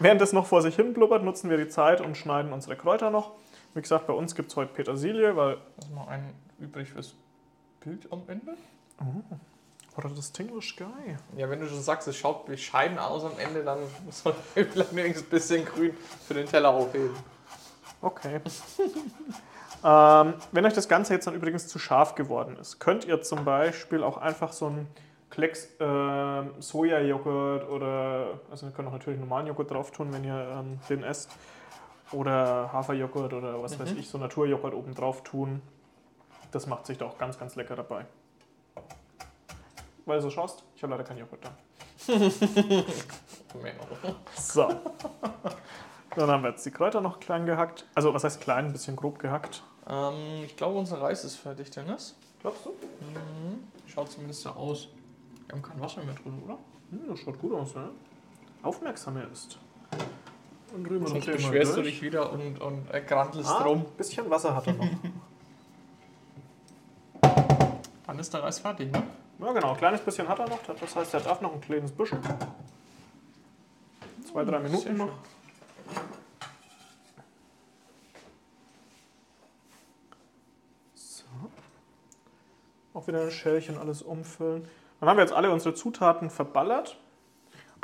Während 0.00 0.20
das 0.20 0.32
noch 0.32 0.46
vor 0.46 0.62
sich 0.62 0.74
hin 0.74 0.92
blubbert, 0.92 1.22
nutzen 1.22 1.48
wir 1.48 1.56
die 1.56 1.68
Zeit 1.68 2.00
und 2.00 2.16
schneiden 2.16 2.52
unsere 2.52 2.76
Kräuter 2.76 3.10
noch. 3.10 3.32
Wie 3.74 3.80
gesagt, 3.80 4.08
bei 4.08 4.12
uns 4.12 4.34
gibt 4.34 4.50
es 4.50 4.56
heute 4.56 4.72
Petersilie, 4.72 5.36
weil. 5.36 5.58
Lass 5.76 5.90
mal 5.90 6.08
einen 6.08 6.34
übrig 6.58 6.88
fürs 6.88 7.14
Bild 7.80 8.12
am 8.12 8.22
Ende. 8.26 8.56
Oder 9.96 10.08
das 10.10 10.32
Tinglish 10.32 10.74
Guy. 10.76 11.16
Ja, 11.36 11.48
wenn 11.48 11.60
du 11.60 11.68
schon 11.68 11.80
sagst, 11.80 12.08
es 12.08 12.16
schaut 12.16 12.46
bescheiden 12.46 12.98
aus 12.98 13.24
am 13.24 13.38
Ende, 13.38 13.62
dann 13.62 13.78
soll 14.10 14.34
vielleicht 14.54 14.94
wenigstens 14.94 15.26
ein 15.26 15.30
bisschen 15.30 15.64
grün 15.64 15.96
für 16.26 16.34
den 16.34 16.46
Teller 16.46 16.70
aufheben. 16.70 17.14
Okay. 18.00 18.40
ähm, 19.84 20.34
wenn 20.52 20.66
euch 20.66 20.72
das 20.72 20.88
Ganze 20.88 21.14
jetzt 21.14 21.26
dann 21.26 21.34
übrigens 21.34 21.68
zu 21.68 21.78
scharf 21.78 22.14
geworden 22.14 22.56
ist, 22.60 22.78
könnt 22.78 23.04
ihr 23.04 23.22
zum 23.22 23.44
Beispiel 23.44 24.02
auch 24.02 24.16
einfach 24.16 24.52
so 24.52 24.66
einen 24.66 24.88
Klecks 25.30 25.68
ähm, 25.78 26.50
Sojajoghurt 26.58 27.68
oder, 27.68 28.40
also 28.50 28.66
ihr 28.66 28.72
könnt 28.72 28.88
auch 28.88 28.92
natürlich 28.92 29.20
normalen 29.20 29.46
Joghurt 29.46 29.70
drauf 29.70 29.90
tun, 29.90 30.12
wenn 30.12 30.24
ihr 30.24 30.48
ähm, 30.58 30.80
den 30.88 31.02
esst. 31.02 31.30
Oder 32.10 32.72
Haferjoghurt 32.72 33.34
oder 33.34 33.62
was 33.62 33.78
weiß 33.78 33.92
ich, 33.92 34.08
so 34.08 34.16
Naturjoghurt 34.16 34.72
oben 34.72 34.94
drauf 34.94 35.22
tun. 35.24 35.60
Das 36.50 36.66
macht 36.66 36.86
sich 36.86 36.96
da 36.96 37.04
auch 37.04 37.18
ganz, 37.18 37.38
ganz 37.38 37.54
lecker 37.54 37.76
dabei. 37.76 38.06
Weil 40.06 40.16
du 40.16 40.22
so 40.22 40.30
schaust, 40.30 40.64
ich 40.74 40.82
habe 40.82 40.92
leider 40.92 41.04
keinen 41.04 41.18
Joghurt 41.18 41.44
da. 41.44 41.50
So. 44.34 44.68
Dann 46.16 46.30
haben 46.30 46.42
wir 46.42 46.50
jetzt 46.50 46.64
die 46.66 46.70
Kräuter 46.70 47.00
noch 47.00 47.20
klein 47.20 47.46
gehackt. 47.46 47.86
Also, 47.94 48.12
was 48.12 48.24
heißt 48.24 48.40
klein? 48.40 48.66
Ein 48.66 48.72
bisschen 48.72 48.96
grob 48.96 49.18
gehackt. 49.18 49.62
Ähm, 49.88 50.42
ich 50.44 50.56
glaube, 50.56 50.78
unser 50.78 51.00
Reis 51.00 51.24
ist 51.24 51.36
fertig, 51.36 51.70
Dennis. 51.70 52.16
Glaubst 52.40 52.66
du? 52.66 52.70
Schaut 53.86 54.10
zumindest 54.10 54.42
so 54.42 54.50
aus. 54.50 54.88
Wir 55.46 55.54
haben 55.54 55.62
kein 55.62 55.80
Wasser 55.80 56.02
mehr 56.04 56.14
drin, 56.14 56.42
oder? 56.44 56.58
Hm, 56.90 57.00
das 57.08 57.20
schaut 57.20 57.38
gut 57.40 57.52
aus, 57.54 57.74
ne? 57.74 57.90
Aufmerksam 58.62 59.16
er 59.16 59.30
ist. 59.30 59.58
Und 60.74 60.84
drüben 60.84 61.04
noch 61.04 61.10
Sonst 61.10 61.26
beschwerst 61.26 61.72
du 61.76 61.82
durch. 61.82 61.94
dich 61.94 62.02
wieder 62.02 62.30
und, 62.32 62.60
und 62.60 62.90
äh, 62.92 63.00
grantelst 63.00 63.48
Ah, 63.50 63.62
drum. 63.62 63.78
ein 63.80 63.96
bisschen 63.96 64.28
Wasser 64.28 64.54
hat 64.54 64.66
er 64.66 64.74
noch. 64.74 64.86
Dann 68.06 68.18
ist 68.18 68.32
der 68.34 68.42
Reis 68.42 68.58
fertig, 68.58 68.90
ne? 68.92 69.02
ja, 69.38 69.52
genau. 69.52 69.70
Ein 69.72 69.76
kleines 69.78 70.00
bisschen 70.00 70.28
hat 70.28 70.38
er 70.38 70.48
noch. 70.48 70.58
Das 70.62 70.96
heißt, 70.96 71.14
er 71.14 71.20
darf 71.20 71.40
noch 71.40 71.52
ein 71.54 71.60
kleines 71.60 71.92
bisschen. 71.92 72.18
Zwei, 74.30 74.44
drei 74.44 74.58
Minuten 74.58 74.82
Sehr 74.82 74.92
noch. 74.92 75.06
schön. 75.06 75.14
So. 80.94 81.24
Auch 82.94 82.97
wieder 83.08 83.22
ein 83.22 83.30
Schälchen 83.30 83.78
alles 83.78 84.02
umfüllen. 84.02 84.68
Dann 85.00 85.08
haben 85.08 85.16
wir 85.16 85.22
jetzt 85.22 85.34
alle 85.34 85.50
unsere 85.50 85.74
Zutaten 85.74 86.30
verballert. 86.30 86.96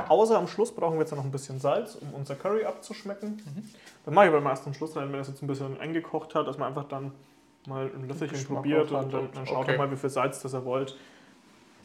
Außer 0.08 0.36
am 0.36 0.48
Schluss 0.48 0.72
brauchen 0.72 0.94
wir 0.94 1.00
jetzt 1.00 1.12
noch 1.12 1.24
ein 1.24 1.30
bisschen 1.30 1.60
Salz, 1.60 1.94
um 1.94 2.12
unser 2.14 2.34
Curry 2.34 2.64
abzuschmecken. 2.64 3.40
Das 4.04 4.12
mache 4.12 4.26
ich 4.26 4.34
aber 4.34 4.48
erst 4.50 4.66
am 4.66 4.74
Schluss 4.74 4.96
rein, 4.96 5.10
wenn 5.12 5.18
das 5.18 5.28
jetzt 5.28 5.42
ein 5.42 5.46
bisschen 5.46 5.80
eingekocht 5.80 6.34
hat, 6.34 6.48
dass 6.48 6.58
man 6.58 6.68
einfach 6.68 6.84
dann 6.84 7.12
mal 7.66 7.90
ein 7.94 8.08
Löffelchen 8.08 8.44
probiert 8.44 8.90
und 8.90 9.12
dann, 9.12 9.28
dann 9.32 9.46
schaut 9.46 9.68
okay. 9.68 9.78
mal, 9.78 9.90
wie 9.90 9.96
viel 9.96 10.10
Salz 10.10 10.42
das 10.42 10.52
ihr 10.52 10.64
wollt. 10.64 10.96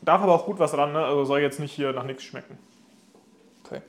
Darf 0.01 0.21
aber 0.21 0.33
auch 0.33 0.45
gut 0.45 0.59
was 0.59 0.75
ran, 0.75 0.93
ne? 0.93 1.03
also 1.03 1.25
soll 1.25 1.41
jetzt 1.41 1.59
nicht 1.59 1.73
hier 1.73 1.93
nach 1.93 2.03
nichts 2.03 2.23
schmecken. 2.23 2.57
Okay. 3.65 3.81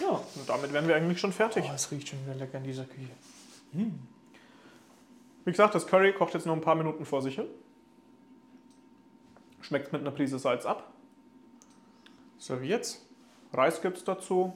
Ja, 0.00 0.10
und 0.10 0.48
damit 0.48 0.72
wären 0.72 0.86
wir 0.86 0.94
eigentlich 0.94 1.20
schon 1.20 1.32
fertig. 1.32 1.64
Oh, 1.68 1.72
es 1.74 1.90
riecht 1.90 2.08
schon 2.08 2.24
wieder 2.24 2.34
lecker 2.34 2.58
in 2.58 2.64
dieser 2.64 2.84
Küche. 2.84 3.10
Wie 5.44 5.50
gesagt, 5.50 5.74
das 5.74 5.86
Curry 5.86 6.12
kocht 6.12 6.34
jetzt 6.34 6.46
noch 6.46 6.54
ein 6.54 6.60
paar 6.60 6.74
Minuten 6.76 7.04
vor 7.04 7.20
sich 7.22 7.34
hin. 7.36 7.46
Schmeckt 9.60 9.92
mit 9.92 10.00
einer 10.02 10.10
Prise 10.10 10.38
Salz 10.38 10.66
ab. 10.66 10.92
Serviert's. 12.38 13.06
Reis 13.52 13.80
gibt 13.82 13.98
es 13.98 14.04
dazu. 14.04 14.52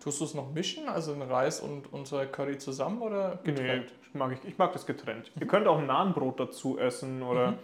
Tust 0.00 0.20
du 0.20 0.24
es 0.24 0.34
noch 0.34 0.52
mischen, 0.52 0.88
also 0.88 1.12
den 1.12 1.22
Reis 1.22 1.60
und 1.60 1.92
unser 1.92 2.26
Curry 2.26 2.58
zusammen 2.58 3.02
oder 3.02 3.40
getrennt? 3.42 3.92
Nee, 4.12 4.18
mag 4.18 4.32
ich, 4.32 4.44
ich 4.48 4.56
mag 4.58 4.72
das 4.72 4.86
getrennt. 4.86 5.32
Ihr 5.38 5.46
könnt 5.46 5.66
auch 5.66 5.78
ein 5.78 5.86
Nahenbrot 5.86 6.38
dazu 6.38 6.78
essen 6.78 7.22
oder 7.22 7.52
Mhm. 7.52 7.58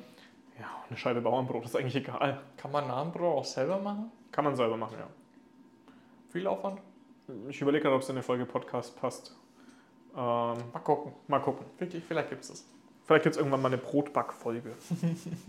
ja, 0.59 0.67
eine 0.89 0.97
Scheibe 0.99 1.21
Bauernbrot, 1.21 1.65
ist 1.65 1.77
eigentlich 1.77 1.97
egal. 1.97 2.41
Kann 2.57 2.73
man 2.73 2.89
Nahenbrot 2.89 3.39
auch 3.39 3.45
selber 3.45 3.79
machen? 3.79 4.11
Kann 4.33 4.45
man 4.45 4.57
selber 4.57 4.77
machen, 4.77 4.97
ja. 4.99 5.07
Viel 6.31 6.47
Aufwand? 6.49 6.81
Ich 7.49 7.61
überlege 7.61 7.83
gerade, 7.85 7.95
ob 7.95 8.03
es 8.03 8.09
in 8.09 8.17
eine 8.17 8.23
Folge 8.25 8.45
Podcast 8.45 8.99
passt. 9.01 9.37
Ähm, 10.15 10.59
Mal 10.73 10.81
gucken. 10.85 11.13
mal 11.29 11.41
gucken. 11.41 11.65
Wirklich, 11.79 12.05
vielleicht 12.05 12.31
gibt 12.31 12.43
es 12.43 12.49
das. 12.49 12.67
Vielleicht 13.05 13.25
gibt 13.25 13.35
es 13.35 13.39
irgendwann 13.39 13.63
mal 13.63 13.69
eine 13.69 13.79
Brotbackfolge. 13.79 14.73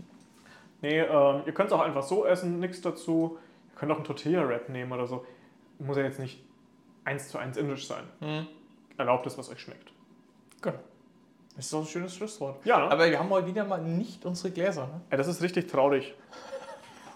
nee, 0.82 1.00
ähm, 1.00 1.42
ihr 1.46 1.52
könnt 1.52 1.68
es 1.68 1.72
auch 1.72 1.80
einfach 1.80 2.02
so 2.02 2.24
essen, 2.26 2.58
nichts 2.60 2.80
dazu. 2.80 3.38
Ihr 3.72 3.78
könnt 3.78 3.92
auch 3.92 3.96
einen 3.96 4.04
Tortilla-Wrap 4.04 4.68
nehmen 4.68 4.92
oder 4.92 5.06
so. 5.06 5.24
Muss 5.78 5.96
ja 5.96 6.02
jetzt 6.04 6.18
nicht 6.18 6.42
eins 7.04 7.28
zu 7.28 7.38
eins 7.38 7.56
indisch 7.56 7.86
sein. 7.86 8.04
Mhm. 8.20 8.46
Erlaubt 8.96 9.26
es, 9.26 9.36
was 9.36 9.50
euch 9.50 9.60
schmeckt. 9.60 9.92
Genau. 10.62 10.78
Das 11.56 11.66
ist 11.66 11.72
doch 11.72 11.80
ein 11.80 11.86
schönes 11.86 12.14
Schlusswort. 12.14 12.64
Ja, 12.64 12.78
ne? 12.78 12.90
Aber 12.90 13.08
wir 13.08 13.18
haben 13.18 13.30
heute 13.30 13.46
wieder 13.46 13.64
mal 13.64 13.80
nicht 13.80 14.24
unsere 14.24 14.52
Gläser. 14.52 14.86
Ne? 14.86 15.00
Ja, 15.10 15.16
das 15.16 15.28
ist 15.28 15.42
richtig 15.42 15.68
traurig. 15.68 16.14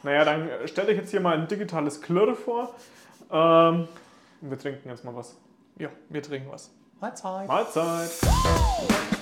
Naja, 0.05 0.25
dann 0.25 0.49
stelle 0.69 0.93
ich 0.93 0.97
jetzt 0.99 1.11
hier 1.11 1.19
mal 1.19 1.37
ein 1.37 1.49
digitales 1.49 2.01
Klirr 2.01 2.37
vor. 2.37 2.73
Ähm, 3.33 3.89
wir 4.41 4.57
trinken 4.57 4.89
jetzt 4.89 5.05
mal 5.05 5.13
was. 5.17 5.37
Ja, 5.77 5.89
wir 6.09 6.23
trinken 6.23 6.49
was. 6.53 6.73
Hot 7.01 7.17
side. 7.17 7.49
Hot 7.49 7.73
side. 7.73 9.18